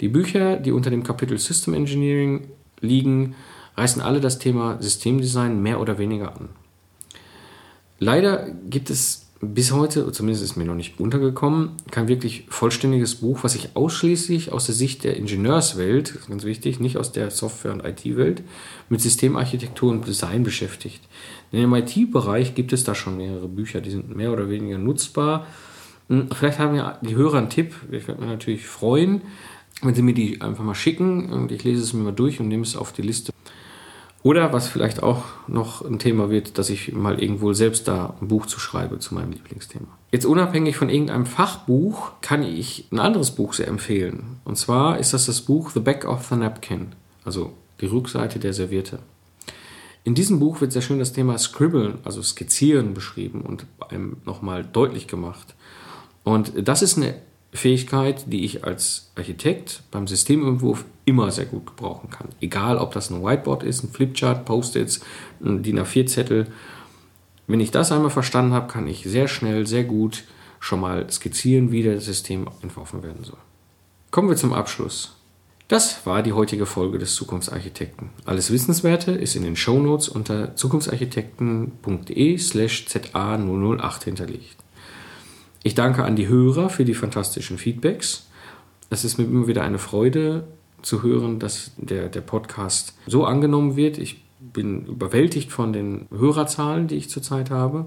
Die 0.00 0.08
Bücher, 0.08 0.56
die 0.56 0.72
unter 0.72 0.90
dem 0.90 1.02
Kapitel 1.02 1.38
System 1.38 1.74
Engineering 1.74 2.48
liegen, 2.80 3.34
reißen 3.76 4.02
alle 4.02 4.20
das 4.20 4.38
Thema 4.38 4.80
Systemdesign 4.80 5.62
mehr 5.62 5.80
oder 5.80 5.98
weniger 5.98 6.36
an. 6.36 6.48
Leider 7.98 8.48
gibt 8.68 8.90
es 8.90 9.28
bis 9.40 9.72
heute, 9.72 10.10
zumindest 10.10 10.42
ist 10.42 10.56
mir 10.56 10.64
noch 10.64 10.74
nicht 10.74 10.98
untergekommen, 10.98 11.72
kein 11.92 12.08
wirklich 12.08 12.44
vollständiges 12.48 13.16
Buch, 13.16 13.44
was 13.44 13.52
sich 13.52 13.70
ausschließlich 13.74 14.50
aus 14.50 14.66
der 14.66 14.74
Sicht 14.74 15.04
der 15.04 15.16
Ingenieurswelt, 15.16 16.26
ganz 16.28 16.44
wichtig, 16.44 16.80
nicht 16.80 16.96
aus 16.96 17.12
der 17.12 17.30
Software- 17.30 17.72
und 17.72 17.84
IT-Welt, 17.84 18.42
mit 18.88 19.00
Systemarchitektur 19.00 19.92
und 19.92 20.06
Design 20.06 20.42
beschäftigt. 20.42 21.02
In 21.52 21.60
dem 21.60 21.74
IT-Bereich 21.74 22.56
gibt 22.56 22.72
es 22.72 22.82
da 22.82 22.96
schon 22.96 23.16
mehrere 23.16 23.46
Bücher, 23.46 23.80
die 23.80 23.90
sind 23.90 24.14
mehr 24.14 24.32
oder 24.32 24.50
weniger 24.50 24.78
nutzbar. 24.78 25.46
Hm, 26.08 26.28
vielleicht 26.32 26.58
haben 26.58 26.74
ja 26.74 26.98
die 27.02 27.14
Hörer 27.14 27.38
einen 27.38 27.50
Tipp, 27.50 27.74
ich 27.92 28.08
würde 28.08 28.20
mich 28.20 28.30
natürlich 28.30 28.66
freuen. 28.66 29.22
Wenn 29.82 29.94
Sie 29.94 30.02
mir 30.02 30.14
die 30.14 30.40
einfach 30.40 30.64
mal 30.64 30.74
schicken 30.74 31.30
und 31.30 31.52
ich 31.52 31.64
lese 31.64 31.82
es 31.82 31.92
mir 31.92 32.02
mal 32.02 32.12
durch 32.12 32.40
und 32.40 32.48
nehme 32.48 32.62
es 32.62 32.76
auf 32.76 32.92
die 32.92 33.02
Liste. 33.02 33.32
Oder 34.24 34.52
was 34.52 34.66
vielleicht 34.66 35.02
auch 35.02 35.22
noch 35.46 35.82
ein 35.84 36.00
Thema 36.00 36.28
wird, 36.28 36.58
dass 36.58 36.70
ich 36.70 36.92
mal 36.92 37.22
irgendwo 37.22 37.52
selbst 37.52 37.86
da 37.86 38.14
ein 38.20 38.28
Buch 38.28 38.46
zu 38.46 38.58
schreibe 38.58 38.98
zu 38.98 39.14
meinem 39.14 39.30
Lieblingsthema. 39.30 39.86
Jetzt 40.10 40.26
unabhängig 40.26 40.76
von 40.76 40.90
irgendeinem 40.90 41.26
Fachbuch 41.26 42.12
kann 42.20 42.42
ich 42.42 42.88
ein 42.90 42.98
anderes 42.98 43.30
Buch 43.30 43.52
sehr 43.52 43.68
empfehlen. 43.68 44.40
Und 44.44 44.58
zwar 44.58 44.98
ist 44.98 45.14
das 45.14 45.26
das 45.26 45.42
Buch 45.42 45.70
The 45.70 45.80
Back 45.80 46.04
of 46.04 46.26
the 46.26 46.34
Napkin, 46.34 46.88
also 47.24 47.52
die 47.80 47.86
Rückseite 47.86 48.40
der 48.40 48.52
Serviette. 48.52 48.98
In 50.02 50.14
diesem 50.14 50.40
Buch 50.40 50.60
wird 50.60 50.72
sehr 50.72 50.82
schön 50.82 50.98
das 50.98 51.12
Thema 51.12 51.38
Scribbeln, 51.38 51.98
also 52.02 52.22
Skizzieren 52.22 52.94
beschrieben 52.94 53.42
und 53.42 53.66
einem 53.88 54.16
nochmal 54.24 54.64
deutlich 54.64 55.06
gemacht. 55.06 55.54
Und 56.24 56.52
das 56.66 56.82
ist 56.82 56.96
eine 56.96 57.14
Fähigkeit, 57.52 58.24
die 58.26 58.44
ich 58.44 58.64
als 58.64 59.10
Architekt 59.16 59.82
beim 59.90 60.06
Systementwurf 60.06 60.84
immer 61.04 61.30
sehr 61.30 61.46
gut 61.46 61.66
gebrauchen 61.66 62.10
kann. 62.10 62.28
Egal, 62.40 62.76
ob 62.76 62.92
das 62.92 63.10
ein 63.10 63.22
Whiteboard 63.22 63.62
ist, 63.62 63.82
ein 63.82 63.90
Flipchart, 63.90 64.44
Post-its, 64.44 65.00
ein 65.42 65.62
DIN 65.62 65.80
A4-Zettel. 65.80 66.46
Wenn 67.46 67.60
ich 67.60 67.70
das 67.70 67.90
einmal 67.90 68.10
verstanden 68.10 68.52
habe, 68.52 68.70
kann 68.70 68.86
ich 68.86 69.04
sehr 69.04 69.28
schnell, 69.28 69.66
sehr 69.66 69.84
gut 69.84 70.24
schon 70.60 70.80
mal 70.80 71.10
skizzieren, 71.10 71.72
wie 71.72 71.82
das 71.82 72.04
System 72.04 72.48
entworfen 72.62 73.02
werden 73.02 73.24
soll. 73.24 73.38
Kommen 74.10 74.28
wir 74.28 74.36
zum 74.36 74.52
Abschluss. 74.52 75.14
Das 75.68 76.06
war 76.06 76.22
die 76.22 76.32
heutige 76.32 76.66
Folge 76.66 76.98
des 76.98 77.14
Zukunftsarchitekten. 77.14 78.10
Alles 78.24 78.50
Wissenswerte 78.50 79.12
ist 79.12 79.36
in 79.36 79.42
den 79.42 79.54
Shownotes 79.54 80.08
unter 80.08 80.56
zukunftsarchitekten.de 80.56 82.38
slash 82.38 82.86
za008 82.88 84.04
hinterlegt. 84.04 84.56
Ich 85.62 85.74
danke 85.74 86.04
an 86.04 86.16
die 86.16 86.28
Hörer 86.28 86.70
für 86.70 86.84
die 86.84 86.94
fantastischen 86.94 87.58
Feedbacks. 87.58 88.28
Es 88.90 89.04
ist 89.04 89.18
mir 89.18 89.24
immer 89.24 89.48
wieder 89.48 89.62
eine 89.62 89.78
Freude 89.78 90.44
zu 90.82 91.02
hören, 91.02 91.40
dass 91.40 91.72
der, 91.76 92.08
der 92.08 92.20
Podcast 92.20 92.96
so 93.06 93.24
angenommen 93.24 93.74
wird. 93.76 93.98
Ich 93.98 94.22
bin 94.40 94.86
überwältigt 94.86 95.50
von 95.50 95.72
den 95.72 96.06
Hörerzahlen, 96.10 96.86
die 96.86 96.94
ich 96.94 97.10
zurzeit 97.10 97.50
habe. 97.50 97.86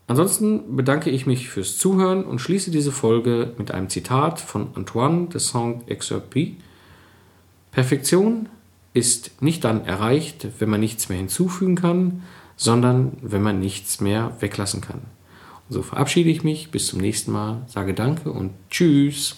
Ansonsten 0.08 0.76
bedanke 0.76 1.10
ich 1.10 1.26
mich 1.26 1.50
fürs 1.50 1.78
Zuhören 1.78 2.26
und 2.26 2.40
schließe 2.40 2.72
diese 2.72 2.92
Folge 2.92 3.54
mit 3.58 3.72
einem 3.72 3.90
Zitat 3.90 4.40
von 4.40 4.68
Antoine 4.76 5.28
de 5.28 5.40
Saint-Exupéry. 5.40 6.56
Perfektion 7.72 8.50
ist 8.94 9.42
nicht 9.42 9.64
dann 9.64 9.86
erreicht, 9.86 10.48
wenn 10.60 10.70
man 10.70 10.82
nichts 10.82 11.10
mehr 11.10 11.18
hinzufügen 11.18 11.76
kann, 11.76 12.24
sondern 12.58 13.14
wenn 13.22 13.42
man 13.42 13.60
nichts 13.60 14.02
mehr 14.02 14.36
weglassen 14.40 14.82
kann. 14.82 15.02
Und 15.70 15.74
so 15.74 15.82
verabschiede 15.82 16.30
ich 16.30 16.44
mich. 16.44 16.70
Bis 16.70 16.88
zum 16.88 17.00
nächsten 17.00 17.32
Mal. 17.32 17.64
Sage 17.68 17.94
Danke 17.94 18.32
und 18.32 18.52
Tschüss. 18.70 19.38